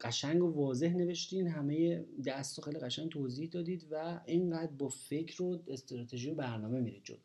[0.01, 1.47] قشنگ و واضح نوشتین.
[1.47, 6.79] همه دست رو خیلی قشنگ توضیح دادید و اینقدر با فکر و استراتژی و برنامه
[6.79, 7.17] میرید جلو.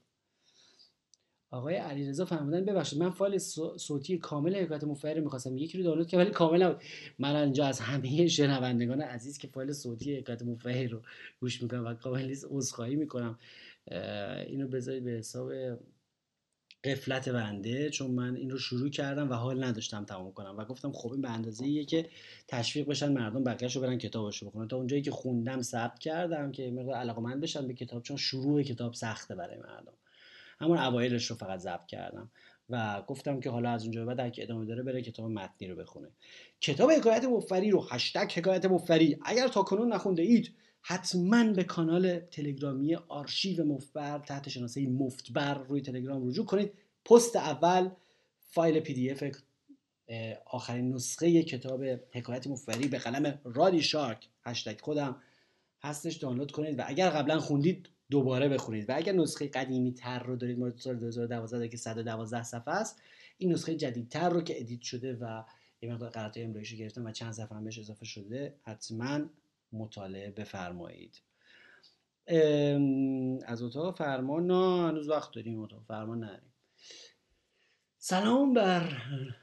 [1.52, 3.38] آقای علیرضا فرمودن ببخشید من فایل
[3.76, 5.56] صوتی کامل حکایت مفری می‌خواستم.
[5.56, 6.82] یکی رو دانلود کردم ولی کامل نبود.
[7.18, 11.00] من اینجا از همه شنوندگان عزیز که فایل صوتی حکایت مفری رو
[11.40, 13.38] گوش می‌کنم و کامل نیست عذرخواهی می‌کنم.
[14.46, 15.52] اینو بذارید به حساب
[16.84, 20.54] قفلت بنده چون من این رو شروع کردم و حال نداشتم تمام کنم.
[20.58, 22.08] و گفتم خب این به اندازه ایه که
[22.48, 24.68] تشویق بشن مردم بقیه‌شو برن کتابشو بخونن.
[24.68, 28.94] تا اونجایی که خوندم ثبت کردم که مقدار علاقمند بشن به کتاب چون شروع کتاب
[28.94, 29.92] سخته برای مردم.
[30.62, 32.30] همون اوایلش رو فقط ضبط کردم.
[32.68, 36.08] و گفتم که حالا از اونجا بعد اگه ادامه داره بره کتاب متنی رو بخونه.
[36.60, 42.18] کتاب حکایت مفت‌بری رو هشتگ حکایت مفت‌بری اگر تا کنون نخونده اید حتما به کانال
[42.18, 46.72] تلگرامی آرشیو مفت‌بر تحت شناسه مفتبر روی تلگرام رجوع کنید.
[47.04, 47.90] پست اول
[48.38, 49.24] فایل PDF
[50.46, 55.22] آخرین نسخه کتاب حکایت مفت‌بری به قلم رادی شارک هشتگ خودم
[55.82, 56.78] هستش دانلود کنید.
[56.78, 58.88] و اگر قبلا خوندید دوباره بخونید.
[58.90, 63.02] و اگر نسخه قدیمی تر رو دارید مورد سال 2012 که 112 صفحه است
[63.38, 65.42] این نسخه جدیدتر رو که edit شده و
[65.82, 69.20] یه مقدار ایرادات املاییش گرفتم و چند صفحه هم بهش اضافه شده حتما
[69.72, 71.20] مطالعه بفرمایید.
[73.46, 76.52] از اتاق فرمان نه هنوز وقت داریم اتاق فرمان نریم
[77.98, 79.02] سلام بر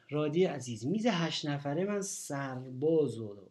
[0.10, 0.86] رادی عزیز.
[0.86, 3.50] میز هشت نفره من سرباز و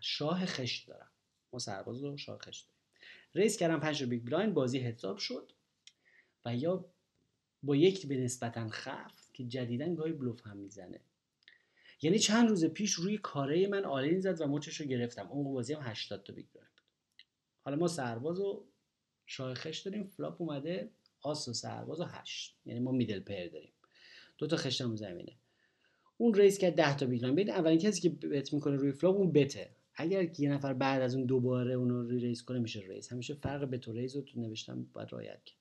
[0.00, 1.10] شاه خشت دارم.
[1.52, 2.71] ما سرباز و شاه خشت.
[3.34, 5.52] raise کردم پنج تا big blind بازی heads-up شد
[6.44, 6.84] و یا
[7.62, 11.00] با یک به نسبتا خف که جدیدا گاهی بلوف هم می‌زنه.
[12.02, 15.28] یعنی چند روز پیش روی کاره من all in زد و مچش رو گرفتم.
[15.28, 16.72] اون بازی هم 80 تا big blind
[17.64, 18.64] حالا ما سرباز و
[19.26, 20.04] شاه خشت داریم.
[20.04, 22.56] flop اومده آس و سرباز و هشت.
[22.66, 23.72] یعنی ما middle pair داریم.
[24.38, 25.36] دو تا خشتم زمینه.
[26.16, 29.32] اون raise کرد 10 تا big ببین اولین کسی که bet می‌کنه روی flop اون
[29.32, 29.70] bet ه.
[29.94, 33.12] اگر یه نفر بعد از اون دوباره اون رو raise کنه میشه raise.
[33.12, 35.58] همیشه فرق bet و raise رو تو نوشتم باید رعایت کرد.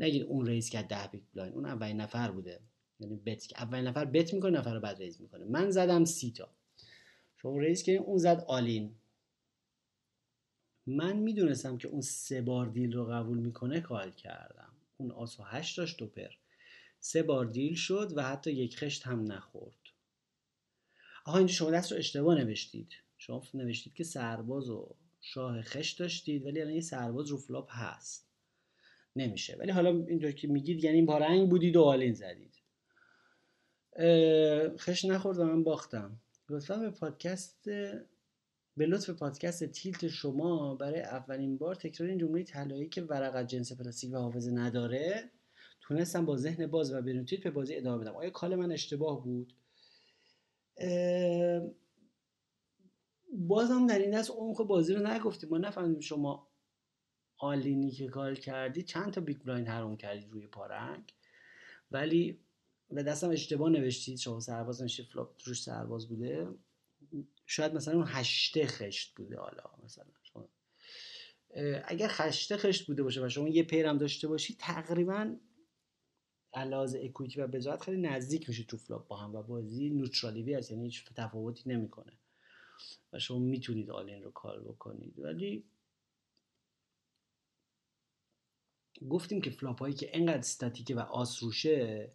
[0.00, 2.60] نگید اون raise کرد 10 big blind اون اولین نفر بوده.
[3.00, 5.44] یعنی bet اولین نفر bet می‌کنه نفر بعد raise می‌کنه.
[5.44, 6.48] من زدم سی تا.
[7.36, 8.94] شما raise کردین اون زد all in.
[10.86, 14.72] من می‌دونستم که اون سه بار deal رو قبول می‌کنه call کردم.
[14.96, 16.28] اون آس و هشت داشت pair.
[17.00, 19.74] سه بار deal شد و حتی یک خشت هم نخورد.
[21.24, 22.88] آها اینجا شما دست رو اشتباه نوشتید.
[23.18, 28.26] شما نوشتید که سرباز و شاه خشت داشتید ولی الان یه سرباز رو flop هست.
[29.16, 29.56] نمیشه.
[29.56, 32.54] ولی حالا اینطور که میگید یعنی پا رنگ بودید و all in زدید.
[34.78, 36.20] خشت نخورد و من باختم.
[36.48, 37.64] لطفا به پادکست
[38.76, 43.72] به لطف پادکست tilt شما برای اولین بار تکرار این جمله طلایی که ورق جنس
[43.72, 45.30] پلاستیک و حافظه نداره
[45.80, 48.16] تونستم با ذهن باز و بدون به بازی ادامه بدم.
[48.16, 49.52] آیا call من اشتباه بود؟
[53.32, 55.50] بازم در این دست عمق بازی رو نگفتیم.
[55.50, 56.48] ما نفهمیدیم شما
[57.38, 61.14] آلینی که کار کردی چند تا بیگ بلایند حرام کردی روی پارنگ.
[61.90, 62.40] ولی
[62.90, 64.18] و دستم اشتباه نوشتید.
[64.18, 66.48] شما سرباز نوشتید فلاپ روش سرباز بوده.
[67.46, 70.06] شاید مثلا اون هشته خشت بوده حالا مثلا.
[70.22, 70.48] شما
[71.84, 75.36] اگر خشته خشت بوده باشه و شما یه پیرم داشته باشی تقریبا
[76.54, 79.90] علاوه اکویتی و بجات خیلی نزدیک میشه تو فلاپ با هم و بازی.
[79.90, 82.12] نوترالیوی هست یعنی هیچ تفاوتی نمی‌کنه.
[83.12, 85.18] و شما می‌تونید آلین رو کار بکنید.
[85.18, 85.64] ولی
[89.10, 92.10] گفتیم که فلاپ هایی که انقدر استاتیکه و آس روشه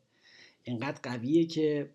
[0.65, 1.93] انقدر قویه که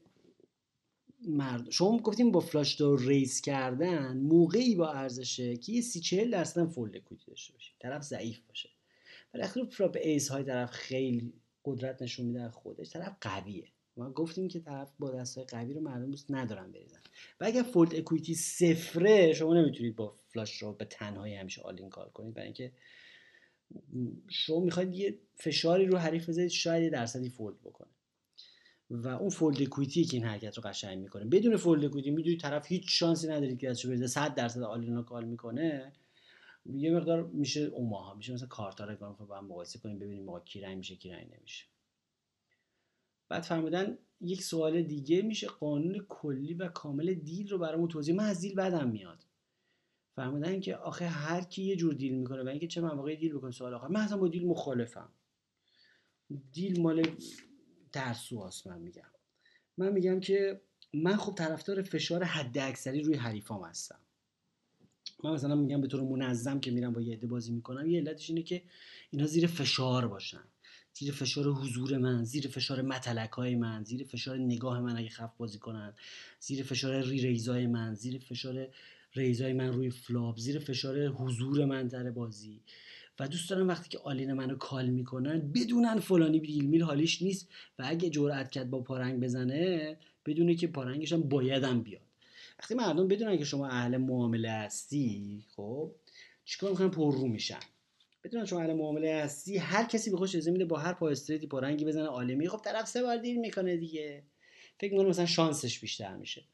[1.29, 6.31] مرد شما گفتیم با فلاش دور ریس کردن موقعی با ارزشه که یه سی چهل
[6.31, 8.71] درصد فول لکویدی داشته باشه طرف ضعیف باشه.
[9.35, 11.33] ولی اخیر فلاپ ایس های طرف خیلی
[11.64, 13.69] قدرت نشون میده خودش طرف قویه.
[13.97, 17.01] ما گفتیم که طرف با دستای قوی رو مردم دوست ندارن بریزن.
[17.41, 22.11] و اگر fold equity صفره شما نمی‌تونید با flush draw به تنهایی همیشه all-in call
[22.11, 22.35] کنید.
[22.35, 22.73] برای اینکه
[24.29, 27.89] شما می‌خواید یه فشاری رو حریف بذارید شاید یه درصدی fold بکنه.
[28.91, 31.25] و اون fold equity که این حرکت رو قشنگ می‌کنه.
[31.25, 34.07] بدون fold equity می‌دونید طرف هیچ شانسی نداره که دستشو بریزه.
[34.07, 35.93] 100 درصد all-in ا call می‌کنه.
[36.67, 38.97] یه مقدار میشه اوماها میشه مثلا کارتا رو
[39.27, 41.64] با هم مقایسه کنیم ببینیم ما کی رنگ میشه کی رنگ نمیشه.
[43.29, 45.47] بعد فرمودن یک سوال دیگه میشه.
[45.47, 49.27] قانون کلی و کامل دیل رو برامون توضیح من از دیل بعدم میاد.
[50.17, 53.51] فرمودن که آخه هر کی یه جور دیل می‌کنه و اینکه چه مواقعی دیل بکنه
[53.51, 53.89] سوال آخر.
[53.89, 55.09] من اصلا با دیل مخالفم.
[56.53, 57.07] دیل مال
[57.93, 59.03] ترسو من میگم.
[59.79, 60.61] من میگم که
[60.95, 63.99] من خب طرفدار فشار حد اکثری روی حریفام هستم.
[65.25, 68.31] من مثلا میگم به طور منظم که میرم با یه عده بازی می‌کنم یه علتش
[68.31, 68.62] اینه که
[69.11, 70.45] اینا زیر فشار باشن.
[70.99, 75.37] زیر فشار حضور من زیر فشار متلک های من زیر فشار نگاه من اگه خف
[75.37, 75.95] بازی کنن
[76.41, 78.69] زیر فشار re-raise ای من زیر فشار
[79.14, 82.61] raise ای من روی flop زیر فشار حضور من در بازی.
[83.19, 87.49] و دوست دارم وقتی که all-in منو call می‌کنن بدونن فلانی deal میل حالیش نیست
[87.79, 92.03] و اگه جرأت کرد با پارنگ بزنه بدونه که پارنگش هم بایدم بیاد.
[92.59, 95.93] وقتی مردم بدونن که شما اهل معامله هستی خب
[96.45, 97.61] چیکار می‌کنن؟ پر رو میشن.
[98.27, 101.42] بدونن شما اهل معامله هستی هر کسی به خودش اجازه میده با هر پا straight
[101.42, 102.49] ی پارنگی بزنه all-in ی.
[102.49, 104.22] خب طرف سه بار deal می‌کنه دیگه.
[104.81, 106.45] فکر می‌کنه مثلا شانسش بیشتر میشه.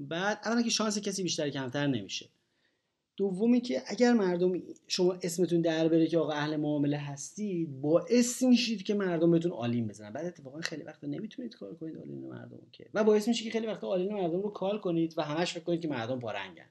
[0.00, 2.28] بعد اولا که شانس کسی بیشتر کمتر نمیشه.
[3.16, 8.82] دومی که اگر مردم شما اسمتون در بره که آقا اهل معامله هستید باعث میشید
[8.82, 10.12] که مردم بهتون all-in بزنن.
[10.12, 12.86] بعد اتفاقا خیلی وقتا نمی‌تونید call کنید all-in مردم که.
[12.94, 15.80] و باعث میشه که خیلی وقتا all-in مردم رو call کنید و همش فکر کنید
[15.80, 16.66] که مردم پارنگن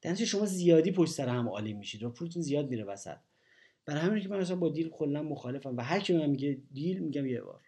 [0.00, 3.16] در شما زیادی پشت سر هم all-in میشید و پولتون زیاد میره وسط.
[3.84, 7.26] برای همین که من مثلا با deal کلا مخالفم و هر کی میگه deal میگم
[7.26, 7.62] یه بار.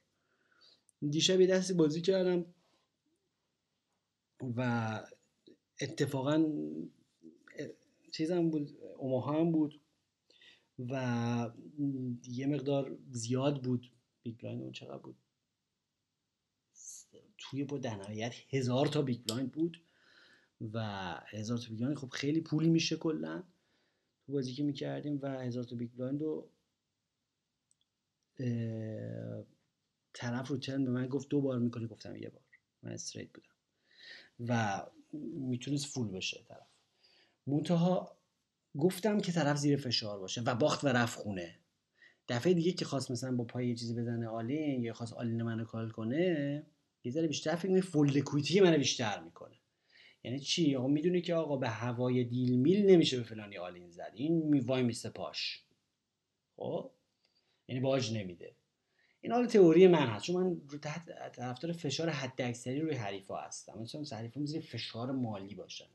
[1.11, 2.47] دیشب یه دستی بازی کردم
[4.57, 5.01] و
[5.81, 6.47] اتفاقا
[8.13, 9.81] چیزم بود اوماها هم بود
[10.79, 11.51] و
[12.29, 13.93] یه مقدار زیاد بود.
[14.23, 15.17] big blind اون چقدر بود؟
[17.39, 19.81] توی با در هزار تا big blind بود.
[20.73, 20.81] و
[21.27, 21.99] هزار تا big blind.
[21.99, 23.43] خب خیلی پولی میشه کلا
[24.27, 26.51] تو بازی که می‌کردیم و هزار تا big blind رو
[30.13, 32.43] طرف رو turn به من گفت دو بار می‌کنی گفتم یه بار.
[32.83, 33.49] من straight بودم.
[34.49, 34.83] و
[35.23, 36.67] می‌تونست full بشه طرف.
[37.47, 38.17] منتها
[38.79, 41.59] گفتم که طرف زیر فشار باشه و باخت و رفت خونه.
[42.29, 45.65] دفعه دیگه که خواست مثلا با پای یه چیزی بزنه all-in یا خواست all-in منو
[45.65, 46.67] call کنه
[47.05, 49.57] یه ذره بیشتر فکر کنه fold equity منو بیشتر می‌کنه.
[50.25, 54.13] یعنی چی؟ آقا می‌دونی که آقا به هوای deal میل نمیشه به فلانی all-in زد.
[54.15, 55.63] این وایمیسته پاش.
[56.57, 56.91] خب؟
[57.69, 58.55] یعنی باج نمیده.
[59.21, 60.25] این حال تئوری من هست.
[60.25, 63.79] چون من رو تحت طرفدار فشار حد اکثری روی حریفا هستم.
[63.79, 65.89] مثلا حریفا زیر فشار مالی باشن.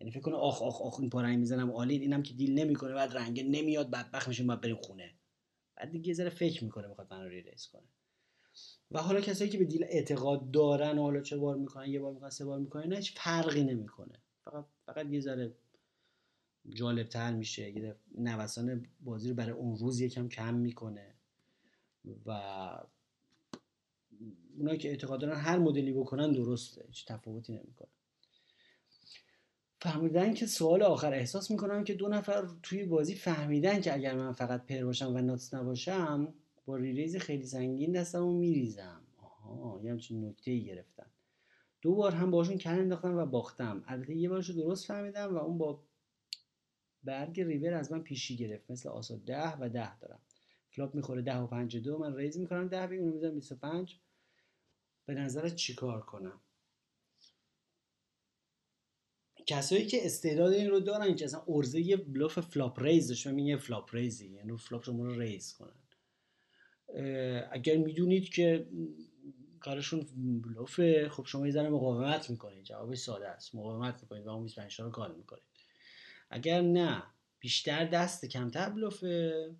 [0.00, 3.16] یعنی فکر کنه آخ آخ آخ این پارنگ می‌زنم all-in اینم که deal نمی‌کنه بعد
[3.16, 5.14] رنگ نمیاد بدبخت میشیم بعد بریم خونه.
[5.76, 7.82] بعد دیگه ذره فکر می‌کنه می‌خواد من رو ریلیز کنه.
[8.90, 12.12] و حالا کسایی که به دیل اعتقاد دارن و حالا چه بار می‌کنن یه بار
[12.12, 14.14] می‌کنن سه بار می‌کنن نه هیچ فرقی نمی‌کنه.
[14.44, 15.52] فقط فقط یه ذره
[16.68, 17.70] جالب تر میشه.
[17.70, 21.14] یه نوسان بازی رو برای اون روز یکم کم می‌کنه
[22.26, 22.40] و
[24.58, 27.88] اونایی که اعتقاد دارن هر مدلی بکنن درسته هیچ تفاوتی نمی‌کنه.
[29.80, 34.32] فهمیدن که سوال آخر احساس می‌کنم که دو نفر توی بازی فهمیدن که اگر من
[34.32, 36.34] فقط پر باشم و ناتس نباشم
[36.76, 39.02] ریریز خیلی سنگین دستم رو میریزم.
[39.18, 41.06] آها یه همچین نکته گرفتن.
[41.82, 43.84] دو بار هم باشون کن انداختم و باختم.
[43.86, 45.82] البته یه بارشو درست فهمیدم و اون با
[47.04, 48.70] برگ ریور از من پیشی گرفت.
[48.70, 50.20] مثل آسا ده و ده دارم.
[50.70, 51.98] فلاپ می‌خوره ده و پنج دو.
[51.98, 54.00] من ریز می‌کنم ده بگیم اونو می‌زنم 25
[55.06, 56.40] به نظرت چیکار کنم؟
[59.46, 63.56] کسایی که استعداد این رو دارن که اصلا ارزه یه بلوف فلاپ ریز داشته یه
[63.56, 64.28] فلاپ ریزی.
[64.28, 65.79] یعنی فلاپ شما رو ریز کنن.
[67.50, 68.66] اگر می‌دونید که
[69.60, 70.06] کارشون
[70.42, 72.64] بلوفه خب شما یه ذره مقاومت می‌کنید.
[72.64, 73.54] جوابش ساده است.
[73.54, 75.42] مقاومت می‌کنید و اون 25 رو call می‌کنید.
[76.30, 77.02] اگر نه
[77.40, 79.50] بیشتر دست کمتر بلوفه.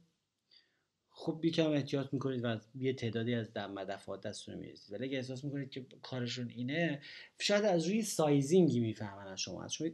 [1.11, 5.71] خب یکم احتیاط می‌کنید و یه تعدادی از مدفعات دستتون می‌رسید ولی اگه احساس می‌کنید
[5.71, 7.01] که کارشون اینه
[7.39, 9.65] شاید از روی sizing ی می‌فهمن از شما.
[9.65, 9.89] از شما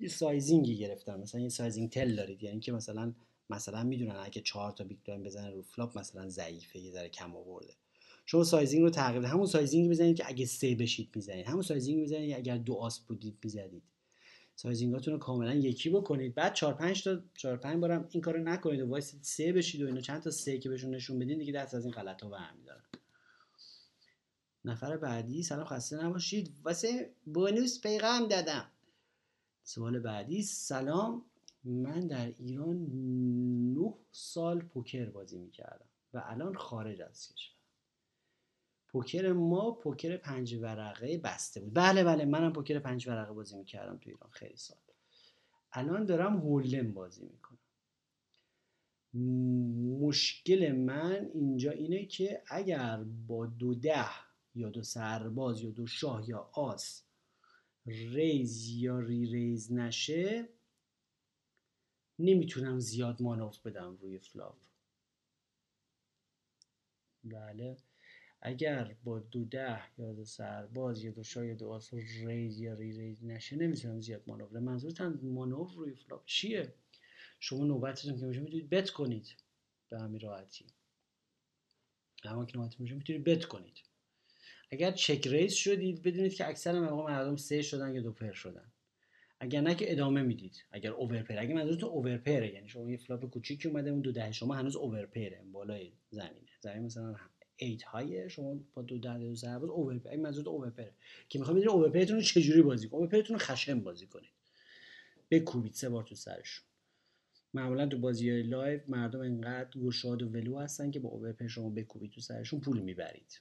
[0.00, 1.20] یه sizing ی گرفتن.
[1.20, 2.42] مثلا یه sizing tell دارید.
[2.42, 3.14] یعنی که مثلا
[3.50, 7.36] مثلا می‌دونن اگه چهار تا big blind بزنن رو flop مثلا ضعیفه یه ذره کم
[7.36, 7.74] آورده.
[8.26, 11.46] شما sizing رو تغییر همون sizing ی بزنید که اگه سه بشید می‌زنید.
[11.46, 13.82] همون sizing می‌زنید اگر دو آس بودید می‌زدید.
[14.56, 16.34] sizing اتون رو کاملا یکی بکنید.
[16.34, 19.86] بعد 4 5 تا 4 5 بارم این کارو نکنید و وایس سه بشید و
[19.86, 22.84] اینو چند تا سه که بهشون نشون بدین دیگه دست از این غلط ها برمیدارن.
[24.64, 25.42] نفر بعدی.
[25.42, 26.52] سلام خسته نباشید.
[26.64, 28.70] واسه bonus پیغام دادم.
[29.64, 30.42] سوال بعدی.
[30.42, 31.29] سلام.
[31.64, 32.76] من در ایران
[33.74, 37.56] 9 سال پوکر بازی می‌کردم و الان خارج از کشور
[38.88, 41.74] پوکر ما پوکر پنج ورقه بسته بود.
[41.74, 44.78] بله بله منم پوکر پنج ورقه بازی می‌کردم تو ایران خیلی سال.
[45.72, 47.58] الان دارم هولم بازی می‌کنم.
[50.00, 54.10] مشکل من اینجا اینه که اگر با دو ده
[54.54, 57.04] یا دو سرباز یا دو شاه یا آس
[57.86, 60.48] raise یا re-raise نشه
[62.20, 64.56] نمی‌تونم زیاد مانور بدم روی flop.
[67.24, 67.76] بله.
[68.42, 72.74] اگر با دو ده یا دو سرباز یا دو شاه یا دو آس raise یا
[72.74, 76.74] re-raise نشه نمی‌تونم زیاد مانور منظورتم مانور روی flop چیه؟
[77.40, 79.36] شما نوبتتون که میشه می‌تونید bet کنید
[79.88, 80.66] به همین راحتی.
[82.24, 83.76] اما که نوبت میشه می‌تونید bet کنید.
[84.72, 88.72] اگر check-raise شدید بدونید که اکثر مقام مردم سه شدن یا دو pair شدن.
[89.40, 90.64] اگر نه که ادامه می‌دید.
[90.70, 94.32] اگر overpair اگه منظورتون overpair ه یعنی شما یه flop کوچیکی اومده اون دو ده
[94.32, 96.50] شما هنوز overpair ه بالای زمینه.
[96.60, 97.16] زمین مثلا
[97.62, 100.94] 8 های شما با دو ده دو ضربه overpair اگه منظورت overpair ه
[101.28, 102.94] که می‌خوام بدونید overpair تون رو چجوری بازی کنید.
[102.94, 104.30] overpair تون رو خشن بازی کنید.
[105.30, 106.66] بکوبید سه بار تو سرشون.
[107.54, 111.70] معمولا تو بازی های live مردم انقدر گشاد و ولو هستن که با overpair شما
[111.70, 113.40] بکوبید تو سرشون پول می‌برید.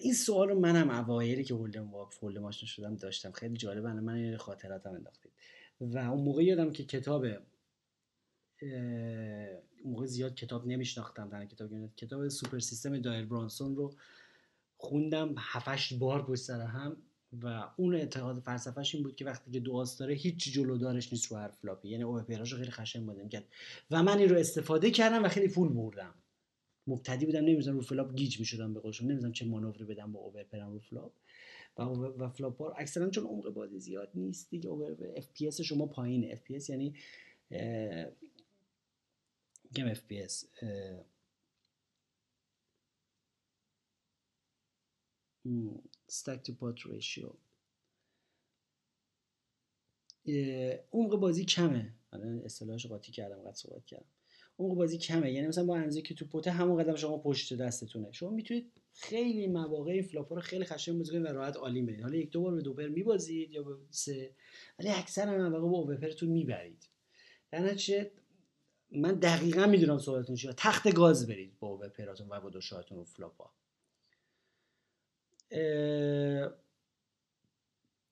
[0.00, 3.32] این سوال رو منم اوایلی که Hold'em واقف Hold'em آشنا شدم داشتم.
[3.32, 5.32] خیلی جالب من یه خاطراتم انداختید.
[5.80, 7.26] و اون موقع یادم که کتاب
[9.84, 13.94] موقع زیاد کتاب نمیشناختم در کتاب کتاب Super System Doyle Brunson رو
[14.76, 16.96] خوندم هفتش بار پشت سر هم.
[17.42, 21.26] و اون اعتقاد فلسفهش این بود که وقتی که دو داره هیچ جلو دارش نیست
[21.26, 21.88] رو هر flop ی.
[21.88, 23.44] یعنی overpair اش خیلی خشن کرد.
[23.90, 26.14] و من این رو استفاده کردم و خیلی پول بردم.
[26.86, 30.66] مبتدی بودم نمی‌دونم رو flop گیج می‌شدم به قولشون نمی‌دونم چه مانوری بدم با overpair
[30.66, 31.12] م رو flop.
[31.78, 36.32] و و flop ها اکثرا چون عمق بازی زیاد نیست دیگه over FPS شما پایینه
[36.32, 36.94] FPS یعنی
[39.64, 40.44] میگم FPS
[46.10, 47.36] stack to pot ratio.
[50.92, 51.94] عمق بازی کمه.
[52.12, 54.06] الان اصطلاحش قاطی کردم قد صحبت کردم.
[54.58, 55.32] عمق بازی کمه.
[55.32, 58.12] یعنی مثلا با اندازه که تو pot ه همون قدم شما پشت دستتونه.
[58.12, 62.00] شما می‌تونید خیلی مواقع این flop ا رو خیلی خشن بازی و راحت عالی برید.
[62.00, 64.34] حالا یک دو بار به two pair میبازید یا به سه.
[64.78, 66.88] ولی اکثر مواقع با overpair تون می‌برید.
[67.50, 67.76] در
[68.90, 70.52] من دقیقا می‌دونم صحبتتون چیه.
[70.56, 73.50] تخت گاز برید با overpair اتون و با دو شاهتون و flop ا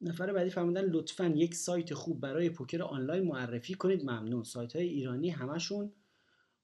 [0.00, 4.02] نفر بعدی فرمودن لطفا یک سایت خوب برای پوکر آنلاین معرفی کنید.
[4.02, 4.42] ممنون.
[4.42, 5.92] سایت های ایرانی همشون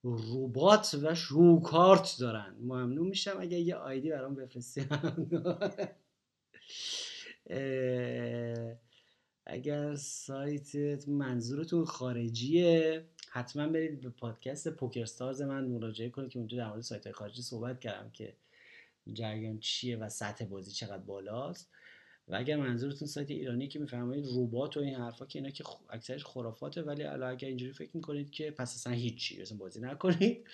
[0.04, 2.56] ربات و شوکارت دارن.
[2.60, 4.86] ممنون میشم اگر یه آیدی برام بفرستی.
[9.46, 16.68] اگر سایت منظورتون خارجیه حتما برید به پادکست پوکرستارز من مراجعه کنید که اونجا در
[16.68, 18.36] مورد سایت های خارجی صحبت کردم که
[19.12, 21.70] جریان چیه و سطح بازی چقدر بالاست.
[22.28, 26.24] و اگر منظورتون سایت ایرانی که میفرمایید ربات و این حرفا که اینا که اکثرش
[26.24, 30.46] خرافاته ولی الان اگر اینجوری فکر می‌کنید که پس اصلا هیچی مثلا بازی نکنید.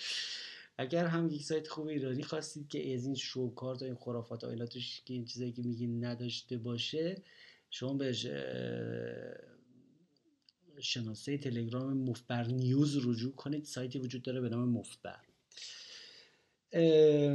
[0.79, 4.47] اگر هم یک سایت خوب ایرانی خواستید که از این شوکارت و این خرافات و
[4.47, 7.23] اینا توش که این چیزایی که میگین نداشته باشه
[7.71, 8.13] شما به
[10.81, 13.65] شناسه تلگرام مفبر نیوز رجوع کنید.
[13.65, 15.21] سایتی وجود داره به نام مفبر.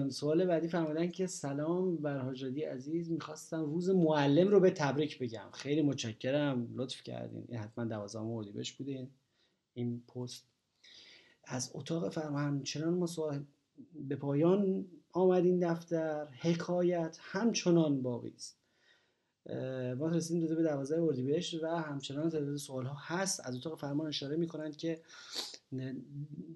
[0.10, 5.50] سوال بعدی فرمودن که سلام بر حاجادی عزیز می‌خواستم روز معلم رو به تبریک بگم.
[5.54, 7.46] خیلی متشکرم لطف کردین.
[7.48, 9.08] این حتما دوازدهم بهش بودین.
[9.74, 10.46] این پست.
[11.44, 13.08] از اتاق فرم همچنان ما
[14.08, 16.26] به پایان آمدین دفتر.
[16.26, 18.59] حکایت همچنان باقی است.
[19.98, 23.40] ما رسیدیم داده به دوازده اردیبهشت و همچنان تعداد سوال ها هست.
[23.46, 25.02] از اتاق فرمان اشاره می‌کنند که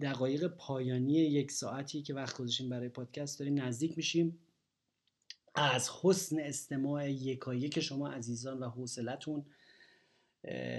[0.02, 4.40] دقایق پایانی یک ساعتی که وقت گذاشتیم برای پادکست داریم نزدیک میشیم.
[5.56, 9.46] از حسن استماع یکایی که شما عزیزان و حوصلتون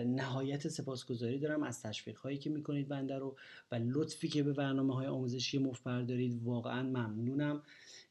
[0.06, 3.36] نهایت سپاسگزاری دارم از تشویق هایی که می‌کنید بنده رو
[3.72, 6.42] و لطفی که به برنامه های آموزشی مفبر دارید.
[6.42, 7.62] واقعا ممنونم.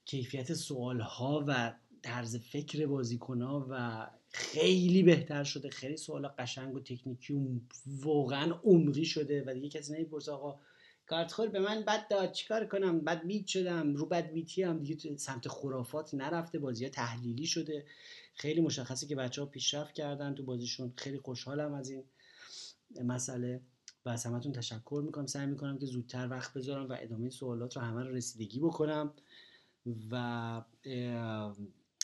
[0.05, 1.73] کیفیت سوال ها و
[2.03, 5.69] طرز فکر بازیکن ها و خیلی بهتر شده.
[5.69, 10.59] خیلی سوال قشنگ و تکنیکی و واقعا عمقی شده و دیگه کسی نمی‌پرسه آقا
[11.05, 15.17] کارتخور به من بد داد چیکار کنم؟ بد بیت شدم رو بد بیتی هم دیگه
[15.17, 17.85] سمت خرافات نرفته بازی ها تحلیلی شده.
[18.33, 20.93] خیلی مشخصه که بچه ها پیشرفت کردن تو بازیشون.
[20.95, 22.03] خیلی خوشحالم از این
[23.03, 23.61] مسئله
[24.05, 25.25] و از همتون تشکر می‌کنم.
[25.25, 29.13] سعی می‌کنم که زودتر وقت بذارم و ادامه سوالات رو همه رو رسیدگی بکنم
[30.11, 30.61] و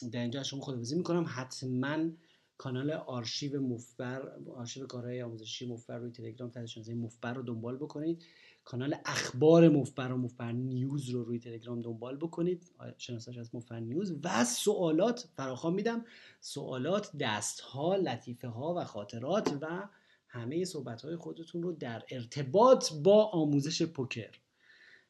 [0.04, 1.26] در اینجا شما خداحافظی می‌کنم.
[1.28, 2.10] حتما
[2.58, 8.24] کانال آرشیو مفبر آرشیو کارهای آموزشی مفبر روی تلگرام تحت مفبر رو دنبال بکنید.
[8.64, 12.72] کانال اخبار مفبر و مفبر نیوز رو روی تلگرام دنبال بکنید.
[12.98, 14.16] شناسش از مفبر نیوز.
[14.24, 16.06] و سوالات فراخوان میدم.
[16.42, 19.90] سوالات دست ها لطیفه ها و خاطرات و
[20.28, 24.40] همه صحبت های خودتون رو در ارتباط با آموزش پوکر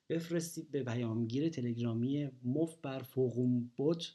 [0.09, 4.11] بفرستید به پیامگیر تلگرامی مفبر فوقوم بوت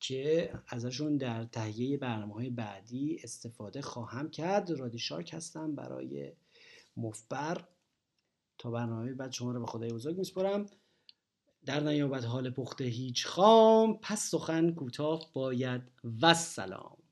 [0.00, 4.70] که ازشون در تهیه برنامه های بعدی استفاده خواهم کرد.
[4.70, 6.32] رادی شارک هستم برای
[6.96, 7.64] مفبر.
[8.58, 10.66] تا برنامه بعد شما رو به خدای بزرگ میسپرم
[11.64, 15.82] در نیابت حال پخته هیچ خام پس سخن کوتاه باید.
[16.22, 17.05] و سلام.